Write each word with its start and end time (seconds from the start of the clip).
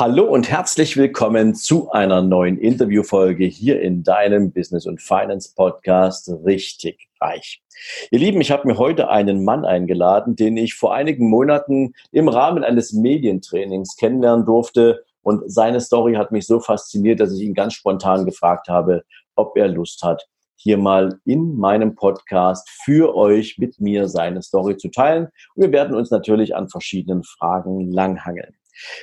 Hallo 0.00 0.26
und 0.26 0.48
herzlich 0.48 0.96
willkommen 0.96 1.56
zu 1.56 1.90
einer 1.90 2.22
neuen 2.22 2.56
Interviewfolge 2.56 3.46
hier 3.46 3.82
in 3.82 4.04
deinem 4.04 4.52
Business 4.52 4.86
und 4.86 5.02
Finance 5.02 5.52
Podcast 5.56 6.30
Richtig 6.44 7.08
Reich. 7.20 7.64
Ihr 8.12 8.20
Lieben, 8.20 8.40
ich 8.40 8.52
habe 8.52 8.68
mir 8.68 8.78
heute 8.78 9.08
einen 9.10 9.44
Mann 9.44 9.64
eingeladen, 9.64 10.36
den 10.36 10.56
ich 10.56 10.74
vor 10.74 10.94
einigen 10.94 11.28
Monaten 11.28 11.94
im 12.12 12.28
Rahmen 12.28 12.62
eines 12.62 12.92
Medientrainings 12.92 13.96
kennenlernen 13.96 14.46
durfte. 14.46 15.02
Und 15.22 15.52
seine 15.52 15.80
Story 15.80 16.14
hat 16.14 16.30
mich 16.30 16.46
so 16.46 16.60
fasziniert, 16.60 17.18
dass 17.18 17.32
ich 17.32 17.40
ihn 17.40 17.54
ganz 17.54 17.74
spontan 17.74 18.24
gefragt 18.24 18.68
habe, 18.68 19.02
ob 19.34 19.56
er 19.56 19.66
Lust 19.66 20.04
hat, 20.04 20.28
hier 20.54 20.78
mal 20.78 21.18
in 21.24 21.56
meinem 21.56 21.96
Podcast 21.96 22.70
für 22.84 23.16
euch 23.16 23.58
mit 23.58 23.80
mir 23.80 24.06
seine 24.06 24.42
Story 24.42 24.76
zu 24.76 24.90
teilen. 24.90 25.26
Und 25.56 25.62
wir 25.64 25.72
werden 25.72 25.96
uns 25.96 26.12
natürlich 26.12 26.54
an 26.54 26.68
verschiedenen 26.68 27.24
Fragen 27.24 27.90
langhangeln. 27.90 28.54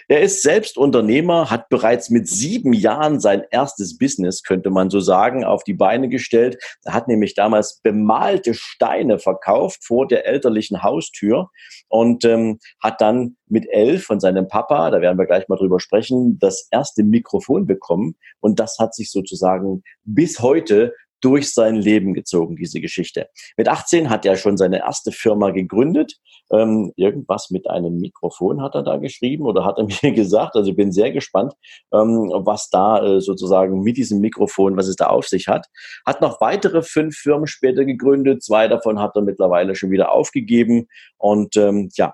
Er 0.07 0.21
ist 0.21 0.41
selbst 0.41 0.77
Unternehmer, 0.77 1.49
hat 1.49 1.69
bereits 1.69 2.09
mit 2.09 2.27
sieben 2.27 2.73
Jahren 2.73 3.19
sein 3.19 3.43
erstes 3.51 3.97
Business, 3.97 4.43
könnte 4.43 4.69
man 4.69 4.89
so 4.89 4.99
sagen, 4.99 5.43
auf 5.43 5.63
die 5.63 5.73
Beine 5.73 6.09
gestellt. 6.09 6.57
Er 6.83 6.93
hat 6.93 7.07
nämlich 7.07 7.33
damals 7.33 7.79
bemalte 7.81 8.53
Steine 8.53 9.19
verkauft 9.19 9.83
vor 9.83 10.07
der 10.07 10.25
elterlichen 10.25 10.83
Haustür 10.83 11.49
und 11.87 12.25
ähm, 12.25 12.59
hat 12.81 13.01
dann 13.01 13.37
mit 13.47 13.67
elf 13.69 14.05
von 14.05 14.19
seinem 14.19 14.47
Papa, 14.47 14.89
da 14.91 15.01
werden 15.01 15.17
wir 15.17 15.25
gleich 15.25 15.47
mal 15.47 15.57
drüber 15.57 15.79
sprechen, 15.79 16.39
das 16.39 16.67
erste 16.71 17.03
Mikrofon 17.03 17.65
bekommen. 17.65 18.15
Und 18.39 18.59
das 18.59 18.77
hat 18.79 18.95
sich 18.95 19.11
sozusagen 19.11 19.83
bis 20.03 20.39
heute 20.39 20.93
durch 21.25 21.51
sein 21.51 21.75
Leben 21.75 22.13
gezogen, 22.13 22.55
diese 22.55 22.79
Geschichte. 22.79 23.29
Mit 23.57 23.67
18 23.67 24.11
hat 24.11 24.27
er 24.27 24.37
schon 24.37 24.57
seine 24.57 24.77
erste 24.79 25.11
Firma 25.11 25.49
gegründet. 25.49 26.17
Ähm, 26.51 26.93
irgendwas 26.95 27.49
mit 27.49 27.67
einem 27.67 27.97
Mikrofon 27.97 28.61
hat 28.61 28.75
er 28.75 28.83
da 28.83 28.97
geschrieben 28.97 29.45
oder 29.45 29.65
hat 29.65 29.79
er 29.79 29.87
mir 30.03 30.13
gesagt. 30.13 30.55
Also 30.55 30.69
ich 30.69 30.77
bin 30.77 30.91
sehr 30.91 31.11
gespannt, 31.11 31.53
ähm, 31.91 32.31
was 32.45 32.69
da 32.69 33.03
äh, 33.03 33.21
sozusagen 33.21 33.81
mit 33.81 33.97
diesem 33.97 34.19
Mikrofon, 34.21 34.77
was 34.77 34.87
es 34.87 34.97
da 34.97 35.07
auf 35.07 35.27
sich 35.27 35.47
hat. 35.47 35.65
Hat 36.05 36.21
noch 36.21 36.39
weitere 36.41 36.83
fünf 36.83 37.15
Firmen 37.15 37.47
später 37.47 37.85
gegründet. 37.85 38.43
Zwei 38.43 38.67
davon 38.67 38.99
hat 38.99 39.15
er 39.15 39.23
mittlerweile 39.23 39.73
schon 39.73 39.89
wieder 39.89 40.11
aufgegeben. 40.11 40.87
Und 41.17 41.57
ähm, 41.57 41.89
ja, 41.95 42.13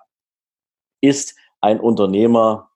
ist 1.02 1.36
ein 1.60 1.82
Unternehmer 1.82 2.70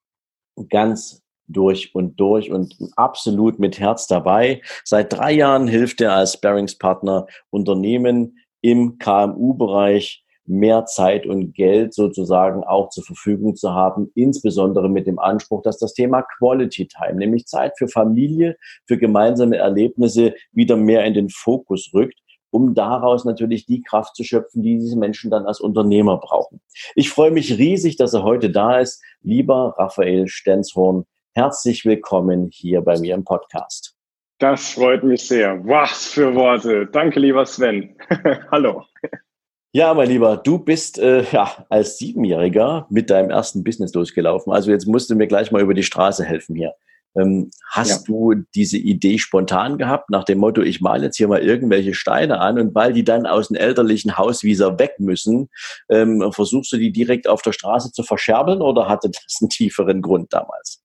ganz 0.70 1.25
durch 1.48 1.94
und 1.94 2.20
durch 2.20 2.52
und 2.52 2.76
absolut 2.96 3.60
mit 3.60 3.80
Herz 3.80 4.08
dabei. 4.08 4.62
Seit 4.84 5.14
drei 5.14 5.34
Jahren 5.34 5.68
hilft 5.68 6.02
er 6.02 6.14
als 6.14 6.34
Sparringspartner 6.34 7.28
Unternehmen 7.50 8.38
im 8.62 8.98
KMU-Bereich 8.98 10.24
mehr 10.48 10.86
Zeit 10.86 11.26
und 11.26 11.54
Geld 11.54 11.94
sozusagen 11.94 12.64
auch 12.64 12.90
zur 12.90 13.04
Verfügung 13.04 13.56
zu 13.56 13.74
haben, 13.74 14.12
insbesondere 14.14 14.90
mit 14.90 15.08
dem 15.08 15.18
Anspruch, 15.18 15.64
dass 15.64 15.80
das 15.80 15.94
Thema 15.94 16.22
Quality 16.38 16.88
Time, 16.88 17.16
nämlich 17.16 17.46
Zeit 17.46 17.74
für 17.78 17.88
Familie, 17.88 18.56
für 18.88 18.98
gemeinsame 18.98 19.58
Erlebnisse 19.58 20.36
wieder 20.52 20.78
mehr 20.78 21.04
in 21.06 21.16
den 21.16 21.30
Fokus 21.30 21.92
rückt 21.94 22.20
um 22.56 22.74
daraus 22.74 23.26
natürlich 23.26 23.66
die 23.66 23.82
Kraft 23.82 24.16
zu 24.16 24.24
schöpfen, 24.24 24.64
die 24.64 24.78
diese 24.78 24.98
Menschen 24.98 25.30
dann 25.30 25.46
als 25.46 25.60
Unternehmer 25.60 26.18
brauchen. 26.18 26.62
Ich 26.96 27.10
freue 27.10 27.32
mich 27.32 27.58
riesig, 27.58 27.98
dass 27.98 28.14
er 28.14 28.24
heute 28.24 28.50
da 28.50 28.80
ist. 28.80 29.04
Lieber 29.22 29.76
Raphael 29.78 30.30
Stenzhorn, 30.30 31.04
Herzlich 31.38 31.84
willkommen 31.84 32.48
hier 32.50 32.80
bei 32.80 32.98
mir 32.98 33.14
im 33.14 33.26
Podcast. 33.26 33.94
Das 34.40 34.70
freut 34.70 35.04
mich 35.04 35.28
sehr. 35.28 35.66
Was 35.66 36.06
für 36.06 36.34
Worte. 36.34 36.86
Danke, 36.86 37.20
lieber 37.20 37.46
Sven. 37.46 37.94
Hallo. 38.52 38.86
Ja, 39.74 39.94
mein 39.94 40.08
Lieber, 40.08 40.38
du 40.38 40.60
bist 40.60 40.98
äh, 40.98 41.30
ja, 41.34 41.66
als 41.68 41.98
Siebenjähriger 41.98 42.88
mit 42.90 43.10
deinem 43.10 43.32
ersten 43.32 43.66
Business 43.66 43.94
losgelaufen. 43.94 44.54
Also 44.54 44.72
jetzt 44.72 44.86
musst 44.88 45.10
du 45.10 45.16
mir 45.16 45.28
gleich 45.28 45.52
mal 45.52 45.62
über 45.62 45.74
die 45.74 45.84
Straße 45.84 46.24
helfen 46.24 46.56
hier. 46.56 46.74
Ähm, 47.18 47.52
hast 47.70 47.90
ja. 47.90 47.98
du 48.08 48.36
diese 48.56 48.78
Idee 48.78 49.18
spontan 49.18 49.78
gehabt, 49.78 50.10
nach 50.12 50.24
dem 50.24 50.38
Motto, 50.38 50.62
ich 50.62 50.80
male 50.80 51.04
jetzt 51.04 51.18
hier 51.18 51.28
mal 51.28 51.42
irgendwelche 51.42 51.96
Steine 51.96 52.40
an 52.40 52.60
und 52.60 52.76
weil 52.76 52.94
die 52.94 53.04
dann 53.04 53.26
aus 53.26 53.50
dem 53.50 53.58
elterlichen 53.58 54.18
Haus 54.18 54.44
wieder 54.44 54.80
weg 54.80 55.00
müssen, 55.00 55.50
ähm, 55.90 56.32
versuchst 56.32 56.72
du 56.72 56.78
die 56.78 56.94
direkt 56.94 57.28
auf 57.28 57.42
der 57.42 57.52
Straße 57.52 57.92
zu 57.92 58.04
verscherbeln 58.04 58.62
oder 58.62 58.88
hatte 58.88 59.10
das 59.10 59.40
einen 59.42 59.50
tieferen 59.50 60.02
Grund 60.02 60.32
damals? 60.32 60.82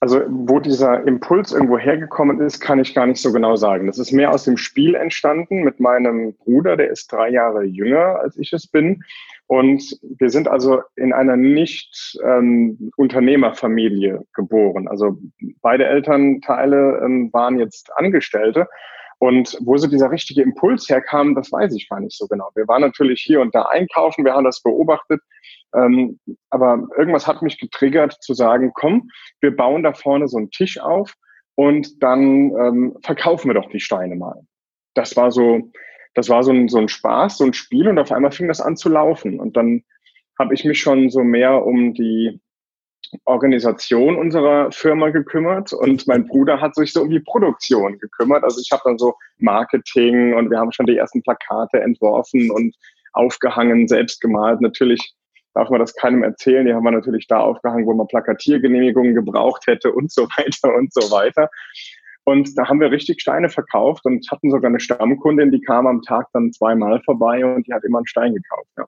Also 0.00 0.20
wo 0.26 0.58
dieser 0.58 1.06
Impuls 1.06 1.52
irgendwo 1.52 1.78
hergekommen 1.78 2.40
ist, 2.40 2.60
kann 2.60 2.80
ich 2.80 2.92
gar 2.92 3.06
nicht 3.06 3.22
so 3.22 3.32
genau 3.32 3.54
sagen. 3.54 3.86
Das 3.86 3.98
ist 3.98 4.10
mehr 4.10 4.32
aus 4.32 4.42
dem 4.42 4.56
Spiel 4.56 4.96
entstanden 4.96 5.62
mit 5.62 5.78
meinem 5.78 6.34
Bruder, 6.34 6.76
der 6.76 6.90
ist 6.90 7.12
drei 7.12 7.28
Jahre 7.30 7.62
jünger 7.62 8.18
als 8.20 8.36
ich 8.36 8.52
es 8.52 8.66
bin. 8.66 9.04
Und 9.46 9.98
wir 10.18 10.30
sind 10.30 10.48
also 10.48 10.80
in 10.96 11.12
einer 11.12 11.36
nicht 11.36 12.18
ähm, 12.24 12.90
Unternehmerfamilie 12.96 14.22
geboren. 14.32 14.88
Also 14.88 15.18
beide 15.60 15.84
Elternteile 15.86 17.00
ähm, 17.04 17.32
waren 17.32 17.58
jetzt 17.58 17.90
Angestellte. 17.94 18.66
Und 19.22 19.56
wo 19.60 19.76
so 19.76 19.86
dieser 19.86 20.10
richtige 20.10 20.42
Impuls 20.42 20.88
herkam, 20.88 21.36
das 21.36 21.52
weiß 21.52 21.76
ich 21.76 21.88
gar 21.88 22.00
nicht 22.00 22.18
so 22.18 22.26
genau. 22.26 22.50
Wir 22.56 22.66
waren 22.66 22.80
natürlich 22.80 23.22
hier 23.22 23.40
und 23.40 23.54
da 23.54 23.66
einkaufen, 23.66 24.24
wir 24.24 24.32
haben 24.32 24.42
das 24.42 24.60
beobachtet. 24.64 25.20
Ähm, 25.76 26.18
aber 26.50 26.88
irgendwas 26.98 27.28
hat 27.28 27.40
mich 27.40 27.60
getriggert 27.60 28.14
zu 28.20 28.34
sagen, 28.34 28.72
komm, 28.74 29.08
wir 29.40 29.54
bauen 29.54 29.84
da 29.84 29.92
vorne 29.92 30.26
so 30.26 30.38
einen 30.38 30.50
Tisch 30.50 30.80
auf 30.80 31.14
und 31.54 32.02
dann 32.02 32.50
ähm, 32.56 32.96
verkaufen 33.04 33.48
wir 33.48 33.54
doch 33.54 33.70
die 33.70 33.78
Steine 33.78 34.16
mal. 34.16 34.42
Das 34.94 35.16
war 35.16 35.30
so, 35.30 35.70
das 36.14 36.28
war 36.28 36.42
so 36.42 36.50
ein, 36.50 36.68
so 36.68 36.78
ein 36.78 36.88
Spaß, 36.88 37.38
so 37.38 37.44
ein 37.44 37.52
Spiel 37.52 37.86
und 37.86 38.00
auf 38.00 38.10
einmal 38.10 38.32
fing 38.32 38.48
das 38.48 38.60
an 38.60 38.76
zu 38.76 38.88
laufen. 38.88 39.38
Und 39.38 39.56
dann 39.56 39.84
habe 40.36 40.52
ich 40.52 40.64
mich 40.64 40.80
schon 40.80 41.10
so 41.10 41.22
mehr 41.22 41.64
um 41.64 41.94
die 41.94 42.40
Organisation 43.24 44.16
unserer 44.16 44.72
Firma 44.72 45.10
gekümmert 45.10 45.72
und 45.72 46.06
mein 46.06 46.26
Bruder 46.26 46.60
hat 46.60 46.74
sich 46.74 46.92
so 46.92 47.02
um 47.02 47.10
die 47.10 47.20
Produktion 47.20 47.98
gekümmert. 47.98 48.42
Also 48.44 48.60
ich 48.60 48.70
habe 48.72 48.82
dann 48.84 48.98
so 48.98 49.14
Marketing 49.38 50.34
und 50.34 50.50
wir 50.50 50.58
haben 50.58 50.72
schon 50.72 50.86
die 50.86 50.96
ersten 50.96 51.22
Plakate 51.22 51.80
entworfen 51.80 52.50
und 52.50 52.74
aufgehangen, 53.12 53.88
selbst 53.88 54.20
gemalt. 54.20 54.60
Natürlich 54.60 55.14
darf 55.54 55.68
man 55.68 55.80
das 55.80 55.94
keinem 55.94 56.22
erzählen. 56.22 56.66
Die 56.66 56.72
haben 56.72 56.84
wir 56.84 56.90
natürlich 56.90 57.26
da 57.26 57.38
aufgehangen, 57.38 57.86
wo 57.86 57.94
man 57.94 58.06
Plakatiergenehmigungen 58.06 59.14
gebraucht 59.14 59.66
hätte 59.66 59.92
und 59.92 60.10
so 60.10 60.22
weiter 60.36 60.74
und 60.74 60.92
so 60.92 61.10
weiter. 61.10 61.48
Und 62.24 62.56
da 62.56 62.68
haben 62.68 62.80
wir 62.80 62.90
richtig 62.90 63.20
Steine 63.20 63.48
verkauft 63.48 64.04
und 64.04 64.30
hatten 64.30 64.50
sogar 64.50 64.68
eine 64.68 64.80
Stammkundin, 64.80 65.50
die 65.50 65.60
kam 65.60 65.86
am 65.86 66.02
Tag 66.02 66.28
dann 66.32 66.52
zweimal 66.52 67.02
vorbei 67.02 67.44
und 67.44 67.66
die 67.66 67.72
hat 67.72 67.84
immer 67.84 67.98
einen 67.98 68.06
Stein 68.06 68.34
gekauft. 68.34 68.70
Ja. 68.78 68.86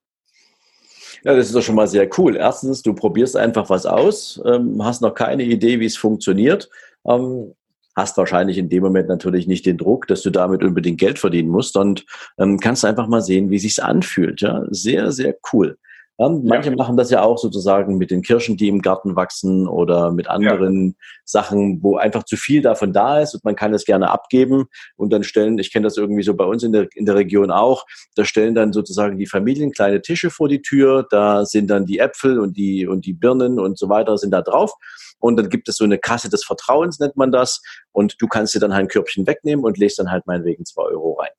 Ja, 1.22 1.34
das 1.34 1.47
ist 1.47 1.54
doch 1.54 1.62
schon 1.62 1.75
mal 1.75 1.86
sehr 1.86 2.08
cool. 2.19 2.36
Erstens, 2.36 2.82
du 2.82 2.94
probierst 2.94 3.36
einfach 3.36 3.70
was 3.70 3.86
aus, 3.86 4.41
ähm, 4.44 4.82
hast 4.84 5.02
noch 5.02 5.14
keine 5.14 5.44
Idee, 5.44 5.80
wie 5.80 5.86
es 5.86 5.97
funktioniert, 5.97 6.69
ähm, 7.06 7.54
hast 7.97 8.16
wahrscheinlich 8.16 8.58
in 8.58 8.69
dem 8.69 8.82
Moment 8.82 9.08
natürlich 9.08 9.47
nicht 9.47 9.66
den 9.66 9.78
Druck, 9.78 10.06
dass 10.08 10.22
du 10.22 10.30
damit 10.30 10.64
unbedingt 10.64 10.98
Geld 10.98 11.19
verdienen 11.19 11.48
musst 11.48 11.76
und 11.76 12.04
ähm, 12.38 12.58
kannst 12.58 12.84
einfach 12.84 13.06
mal 13.06 13.20
sehen, 13.20 13.50
wie 13.50 13.58
sich's 13.58 13.78
anfühlt. 13.78 14.41
Ja, 14.41 14.64
sehr, 14.70 15.12
sehr 15.12 15.36
cool. 15.52 15.78
Ja, 16.16 16.28
manche 16.28 16.70
ja. 16.70 16.76
machen 16.76 16.97
das 16.97 17.10
ja 17.10 17.22
auch 17.22 17.38
sozusagen 17.38 17.98
mit 17.98 18.12
den 18.12 18.22
Kirschen, 18.22 18.56
die 18.56 18.69
im 18.69 18.82
Garten 18.82 19.16
wachsen 19.16 19.66
oder 19.66 20.12
mit 20.12 20.28
anderen 20.28 20.87
ja. 20.87 20.93
Sachen, 21.25 21.82
wo 21.82 21.96
einfach 21.96 22.22
zu 22.22 22.37
viel 22.37 22.62
davon 22.62 22.93
da 22.93 23.19
ist 23.19 23.34
und 23.34 23.44
man 23.44 23.56
kann 23.56 23.75
es 23.75 23.84
gerne 23.84 24.11
abgeben 24.11 24.66
und 24.96 25.12
dann 25.12 25.25
stellen, 25.25 25.58
ich 25.58 25.72
kenne 25.72 25.84
das 25.84 25.96
irgendwie 25.96 26.22
so 26.22 26.34
bei 26.34 26.44
uns 26.44 26.62
in 26.62 26.70
der, 26.70 26.87
in 26.94 27.05
der 27.05 27.16
Region 27.16 27.50
auch, 27.50 27.84
da 28.14 28.25
stellen 28.25 28.55
dann 28.55 28.72
sozusagen 28.72 29.19
die 29.19 29.26
Familien 29.26 29.72
kleine 29.72 30.02
Tische 30.02 30.31
vor 30.31 30.49
die 30.49 30.62
Tür, 30.62 31.05
da 31.11 31.44
sind 31.44 31.69
dann 31.69 31.84
die 31.84 31.99
Äpfel 31.99 32.38
und 32.38 32.56
die, 32.56 32.87
und 32.87 33.06
die 33.06 33.12
Birnen 33.12 33.58
und 33.58 33.76
so 33.76 33.88
weiter 33.88 34.17
sind 34.17 34.31
da 34.31 34.43
drauf 34.43 34.72
und 35.19 35.37
dann 35.37 35.49
gibt 35.49 35.69
es 35.69 35.78
so 35.78 35.84
eine 35.84 35.99
Kasse 35.99 36.31
des 36.31 36.44
Vertrauens, 36.44 37.00
nennt 37.00 37.17
man 37.17 37.32
das 37.32 37.60
und 37.90 38.14
du 38.20 38.28
kannst 38.28 38.55
dir 38.55 38.60
dann 38.60 38.72
halt 38.72 38.84
ein 38.84 38.88
Körbchen 38.88 39.26
wegnehmen 39.26 39.64
und 39.64 39.78
legst 39.78 39.99
dann 39.99 40.12
halt 40.12 40.26
meinetwegen 40.26 40.64
zwei 40.64 40.82
Euro 40.82 41.14
rein. 41.14 41.32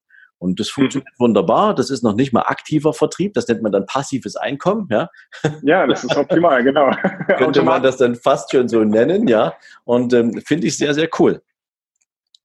Und 0.45 0.59
das 0.59 0.69
funktioniert 0.69 1.09
mhm. 1.17 1.23
wunderbar. 1.23 1.75
Das 1.75 1.89
ist 1.89 2.03
noch 2.03 2.13
nicht 2.13 2.31
mal 2.31 2.43
aktiver 2.43 2.93
Vertrieb. 2.93 3.33
Das 3.33 3.47
nennt 3.47 3.63
man 3.63 3.71
dann 3.71 3.85
passives 3.85 4.35
Einkommen. 4.35 4.87
Ja, 4.91 5.09
ja 5.63 5.87
das 5.87 6.03
ist 6.03 6.15
optimal, 6.15 6.63
genau. 6.63 6.91
Könnte 7.37 7.63
man 7.63 7.81
das 7.81 7.97
dann 7.97 8.15
fast 8.15 8.51
schon 8.51 8.69
so 8.69 8.83
nennen, 8.83 9.27
ja. 9.27 9.53
Und 9.83 10.13
ähm, 10.13 10.41
finde 10.45 10.67
ich 10.67 10.77
sehr, 10.77 10.93
sehr 10.93 11.09
cool. 11.19 11.41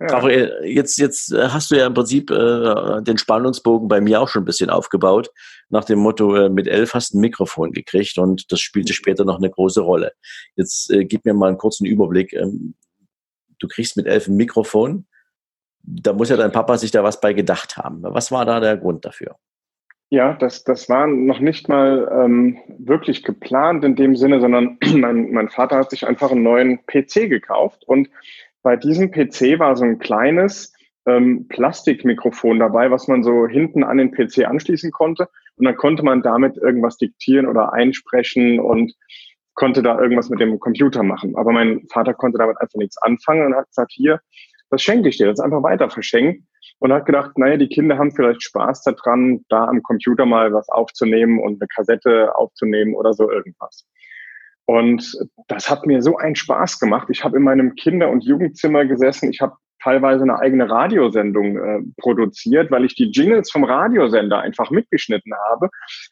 Ja. 0.01 0.15
Aber 0.15 0.33
äh, 0.33 0.73
jetzt, 0.73 0.97
jetzt 0.97 1.31
äh, 1.33 1.49
hast 1.49 1.71
du 1.71 1.77
ja 1.77 1.87
im 1.87 1.93
Prinzip 1.93 2.31
äh, 2.31 3.03
den 3.03 3.19
Spannungsbogen 3.19 3.87
bei 3.87 4.01
mir 4.01 4.23
auch 4.23 4.29
schon 4.29 4.43
ein 4.43 4.47
bisschen 4.47 4.71
aufgebaut. 4.71 5.31
nach 5.69 5.85
dem 5.85 5.99
Motto, 5.99 6.35
äh, 6.35 6.49
mit 6.49 6.67
elf 6.67 6.95
hast 6.95 7.13
du 7.13 7.19
ein 7.19 7.21
Mikrofon 7.21 7.73
gekriegt 7.73 8.17
und 8.17 8.51
das 8.51 8.61
spielte 8.61 8.95
später 8.95 9.27
noch 9.27 9.37
eine 9.37 9.51
große 9.51 9.83
Rolle. 9.83 10.13
Jetzt 10.57 10.91
äh, 10.91 11.05
gib 11.05 11.27
mir 11.27 11.35
mal 11.35 11.49
einen 11.49 11.59
kurzen 11.59 11.85
Überblick. 11.85 12.33
Ähm, 12.33 12.75
du 13.59 13.69
kriegst 13.69 13.99
mit 13.99 14.07
elf 14.07 14.27
ein 14.27 14.37
Mikrofon. 14.37 15.07
Da 15.83 16.13
muss 16.13 16.29
ja 16.29 16.37
dein 16.37 16.53
Papa 16.53 16.77
sich 16.77 16.91
da 16.91 17.03
was 17.03 17.21
bei 17.21 17.33
gedacht 17.33 17.77
haben. 17.77 18.03
Was 18.03 18.31
war 18.31 18.45
da 18.45 18.61
der 18.61 18.77
Grund 18.77 19.05
dafür? 19.05 19.37
Ja, 20.11 20.35
das, 20.35 20.65
das 20.65 20.89
war 20.89 21.07
noch 21.07 21.39
nicht 21.39 21.69
mal 21.69 22.11
ähm, 22.13 22.59
wirklich 22.79 23.23
geplant 23.23 23.85
in 23.85 23.95
dem 23.95 24.17
Sinne, 24.17 24.41
sondern 24.41 24.79
mein, 24.95 25.31
mein 25.31 25.49
Vater 25.49 25.77
hat 25.77 25.91
sich 25.91 26.07
einfach 26.07 26.33
einen 26.33 26.43
neuen 26.43 26.85
PC 26.87 27.29
gekauft 27.29 27.85
und 27.87 28.11
bei 28.63 28.77
diesem 28.77 29.11
PC 29.11 29.59
war 29.59 29.77
so 29.77 29.85
ein 29.85 29.99
kleines 29.99 30.73
ähm, 31.07 31.47
Plastikmikrofon 31.49 32.59
dabei, 32.59 32.91
was 32.91 33.09
man 33.09 33.23
so 33.23 33.47
hinten 33.47 33.85
an 33.85 33.99
den 33.99 34.11
PC 34.11 34.47
anschließen 34.47 34.91
konnte. 34.91 35.29
Und 35.57 35.65
dann 35.65 35.77
konnte 35.77 36.03
man 36.03 36.23
damit 36.23 36.57
irgendwas 36.57 36.97
diktieren 36.97 37.47
oder 37.47 37.73
einsprechen 37.73 38.61
und 38.61 38.93
konnte 39.55 39.83
da 39.83 39.99
irgendwas 39.99 40.31
mit 40.31 40.41
dem 40.41 40.59
Computer 40.59 41.03
machen. 41.03 41.37
Aber 41.37 41.53
mein 41.53 41.87
Vater 41.91 42.15
konnte 42.15 42.39
damit 42.39 42.61
einfach 42.61 42.79
nichts 42.79 42.99
anfangen 42.99 43.47
und 43.47 43.55
hat 43.55 43.69
gesagt, 43.69 43.93
hier, 43.93 44.21
das 44.71 44.83
schenke 44.83 45.09
ich 45.09 45.19
dir, 45.19 45.27
das 45.27 45.41
einfach 45.41 45.63
weiter 45.63 45.91
verschenken. 45.91 46.47
Und 46.79 46.93
hat 46.93 47.05
gedacht, 47.05 47.37
naja, 47.37 47.59
die 47.59 47.69
Kinder 47.69 47.99
haben 47.99 48.11
vielleicht 48.11 48.43
Spaß 48.43 48.85
daran, 48.85 49.45
da 49.51 49.65
am 49.65 49.83
Computer 49.83 50.25
mal 50.25 50.53
was 50.55 50.69
aufzunehmen 50.71 51.39
und 51.39 51.61
eine 51.61 51.69
Kassette 51.69 52.35
aufzunehmen 52.37 52.95
oder 52.95 53.13
so 53.13 53.31
irgendwas. 53.31 53.87
Und 54.65 55.15
das 55.49 55.69
hat 55.69 55.85
mir 55.85 56.01
so 56.01 56.17
einen 56.17 56.37
Spaß 56.37 56.79
gemacht. 56.79 57.09
Ich 57.11 57.23
habe 57.23 57.37
in 57.37 57.43
meinem 57.43 57.75
Kinder- 57.75 58.09
und 58.09 58.25
Jugendzimmer 58.25 58.87
gesessen. 58.87 59.31
Ich 59.31 59.41
habe 59.41 59.57
teilweise 59.83 60.23
eine 60.23 60.39
eigene 60.39 60.71
Radiosendung 60.71 61.57
äh, 61.57 61.81
produziert, 61.97 62.71
weil 62.71 62.85
ich 62.85 62.95
die 62.95 63.11
Jingles 63.11 63.51
vom 63.51 63.65
Radiosender 63.65 64.41
einfach 64.41 64.71
mitgeschnitten 64.71 65.33
habe, 65.49 65.69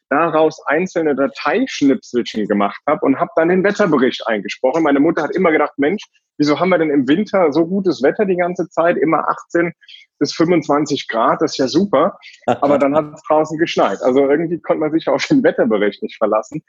daraus 0.09 0.61
einzelne 0.65 1.15
Dateischnipselchen 1.15 2.47
gemacht 2.47 2.81
habe 2.87 3.05
und 3.05 3.19
habe 3.19 3.31
dann 3.35 3.49
den 3.49 3.63
Wetterbericht 3.63 4.27
eingesprochen. 4.27 4.83
Meine 4.83 4.99
Mutter 4.99 5.23
hat 5.23 5.35
immer 5.35 5.51
gedacht, 5.51 5.73
Mensch, 5.77 6.03
wieso 6.37 6.59
haben 6.59 6.69
wir 6.69 6.77
denn 6.77 6.89
im 6.89 7.07
Winter 7.07 7.51
so 7.51 7.67
gutes 7.67 8.01
Wetter 8.01 8.25
die 8.25 8.37
ganze 8.37 8.67
Zeit, 8.69 8.97
immer 8.97 9.27
18 9.29 9.73
bis 10.19 10.33
25 10.33 11.07
Grad, 11.07 11.41
das 11.41 11.51
ist 11.51 11.57
ja 11.57 11.67
super. 11.67 12.17
Aber 12.45 12.77
dann 12.77 12.95
hat 12.95 13.13
es 13.13 13.23
draußen 13.23 13.57
geschneit. 13.57 14.01
Also 14.01 14.29
irgendwie 14.29 14.59
konnte 14.59 14.81
man 14.81 14.91
sich 14.91 15.07
auf 15.07 15.25
den 15.25 15.43
Wetterbericht 15.43 16.03
nicht 16.03 16.17
verlassen. 16.17 16.61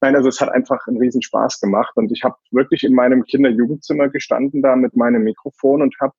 Nein, 0.00 0.14
also 0.14 0.28
es 0.28 0.40
hat 0.40 0.50
einfach 0.50 0.86
einen 0.86 0.98
riesen 0.98 1.22
Spaß 1.22 1.60
gemacht. 1.60 1.92
Und 1.96 2.12
ich 2.12 2.22
habe 2.22 2.36
wirklich 2.50 2.84
in 2.84 2.94
meinem 2.94 3.24
Kinder-Jugendzimmer 3.24 4.08
gestanden 4.08 4.62
da 4.62 4.76
mit 4.76 4.94
meinem 4.94 5.24
Mikrofon 5.24 5.82
und 5.82 5.94
habe 6.00 6.12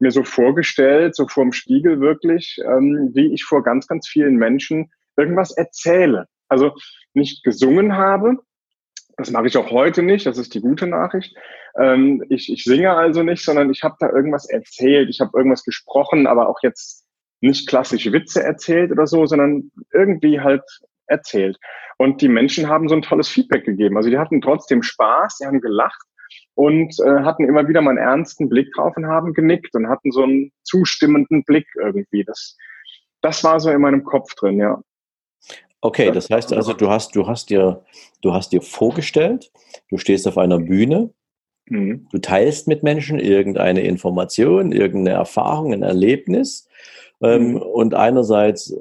mir 0.00 0.10
so 0.10 0.24
vorgestellt, 0.24 1.14
so 1.14 1.26
vorm 1.26 1.52
Spiegel 1.52 2.00
wirklich, 2.00 2.58
ähm, 2.64 3.10
wie 3.14 3.32
ich 3.32 3.44
vor 3.44 3.62
ganz, 3.62 3.86
ganz 3.86 4.08
vielen 4.08 4.36
Menschen 4.36 4.90
irgendwas 5.16 5.50
erzähle. 5.50 6.26
Also 6.48 6.74
nicht 7.14 7.42
gesungen 7.42 7.96
habe, 7.96 8.38
das 9.18 9.32
mache 9.32 9.48
ich 9.48 9.56
auch 9.56 9.70
heute 9.70 10.02
nicht, 10.02 10.26
das 10.26 10.38
ist 10.38 10.54
die 10.54 10.60
gute 10.60 10.86
Nachricht. 10.86 11.36
Ähm, 11.76 12.24
ich, 12.28 12.50
ich 12.52 12.62
singe 12.62 12.92
also 12.92 13.24
nicht, 13.24 13.44
sondern 13.44 13.70
ich 13.70 13.82
habe 13.82 13.96
da 13.98 14.08
irgendwas 14.08 14.48
erzählt, 14.48 15.10
ich 15.10 15.20
habe 15.20 15.36
irgendwas 15.36 15.64
gesprochen, 15.64 16.28
aber 16.28 16.48
auch 16.48 16.60
jetzt 16.62 17.04
nicht 17.40 17.68
klassische 17.68 18.12
Witze 18.12 18.42
erzählt 18.42 18.92
oder 18.92 19.06
so, 19.06 19.26
sondern 19.26 19.70
irgendwie 19.92 20.40
halt 20.40 20.62
erzählt. 21.06 21.58
Und 21.96 22.22
die 22.22 22.28
Menschen 22.28 22.68
haben 22.68 22.88
so 22.88 22.94
ein 22.94 23.02
tolles 23.02 23.28
Feedback 23.28 23.64
gegeben. 23.64 23.96
Also 23.96 24.08
die 24.08 24.18
hatten 24.18 24.40
trotzdem 24.40 24.84
Spaß, 24.84 25.38
die 25.38 25.46
haben 25.46 25.60
gelacht 25.60 26.07
und 26.58 26.98
äh, 26.98 27.20
hatten 27.22 27.44
immer 27.44 27.68
wieder 27.68 27.80
mal 27.80 27.90
einen 27.90 27.98
ernsten 27.98 28.48
Blick 28.48 28.72
drauf 28.74 28.92
und 28.96 29.06
haben 29.06 29.32
genickt 29.32 29.76
und 29.76 29.88
hatten 29.88 30.10
so 30.10 30.24
einen 30.24 30.50
zustimmenden 30.64 31.44
Blick 31.44 31.68
irgendwie. 31.80 32.24
Das, 32.24 32.56
das 33.22 33.44
war 33.44 33.60
so 33.60 33.70
in 33.70 33.80
meinem 33.80 34.02
Kopf 34.02 34.34
drin, 34.34 34.58
ja. 34.58 34.80
Okay, 35.82 36.10
das 36.10 36.28
heißt 36.28 36.52
also, 36.52 36.72
du 36.72 36.90
hast, 36.90 37.14
du 37.14 37.28
hast 37.28 37.50
dir, 37.50 37.84
du 38.22 38.34
hast 38.34 38.50
dir 38.50 38.60
vorgestellt, 38.60 39.52
du 39.88 39.98
stehst 39.98 40.26
auf 40.26 40.36
einer 40.36 40.58
Bühne, 40.58 41.14
mhm. 41.66 42.08
du 42.10 42.18
teilst 42.18 42.66
mit 42.66 42.82
Menschen 42.82 43.20
irgendeine 43.20 43.82
Information, 43.82 44.72
irgendeine 44.72 45.16
Erfahrung, 45.16 45.72
ein 45.72 45.84
Erlebnis. 45.84 46.66
Ähm, 47.22 47.52
mhm. 47.52 47.56
Und 47.58 47.94
einerseits 47.94 48.74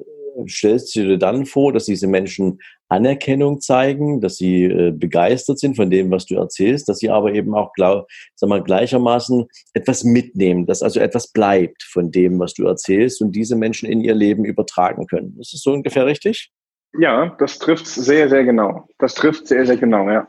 stellst 0.47 0.95
du 0.95 1.06
dir 1.06 1.19
dann 1.19 1.45
vor, 1.45 1.74
dass 1.74 1.85
diese 1.85 2.07
Menschen 2.07 2.59
Anerkennung 2.89 3.60
zeigen, 3.60 4.22
dass 4.22 4.38
sie 4.38 4.63
äh, 4.63 4.92
begeistert 4.92 5.60
sind 5.60 5.75
von 5.75 5.89
dem, 5.89 6.10
was 6.12 6.25
du 6.25 6.36
erzählst, 6.36 6.88
dass 6.88 7.00
sie 7.00 7.10
aber 7.10 7.34
eben 7.34 7.54
auch 7.54 7.74
glaub, 7.74 8.07
sag 8.36 8.50
mal, 8.50 8.63
gleichermaßen 8.63 9.45
etwas 9.74 10.04
mitnehmen, 10.04 10.66
dass 10.66 10.81
also 10.81 11.00
etwas 11.00 11.28
bleibt 11.31 11.84
von 11.84 12.12
dem, 12.12 12.39
was 12.39 12.54
du 12.54 12.66
erzählst 12.66 13.22
und 13.22 13.34
diese 13.34 13.56
Menschen 13.56 13.89
in 13.89 14.01
ihr 14.01 14.16
Leben 14.16 14.45
übertragen 14.45 15.07
können. 15.07 15.38
Ist 15.39 15.54
das 15.54 15.62
so 15.62 15.74
ungefähr 15.74 16.06
richtig? 16.06 16.51
Ja, 16.98 17.36
das 17.39 17.60
trifft 17.60 17.88
sehr, 17.88 18.30
sehr 18.30 18.44
genau. 18.44 18.88
Das 18.98 19.13
trifft 19.13 19.48
sehr, 19.48 19.66
sehr 19.66 19.78
genau, 19.78 20.07
ja. 20.10 20.28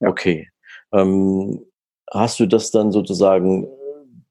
ja. 0.00 0.08
Okay. 0.08 0.48
Ähm, 0.92 1.64
hast 2.12 2.40
du 2.40 2.46
das 2.46 2.70
dann 2.70 2.92
sozusagen 2.92 3.68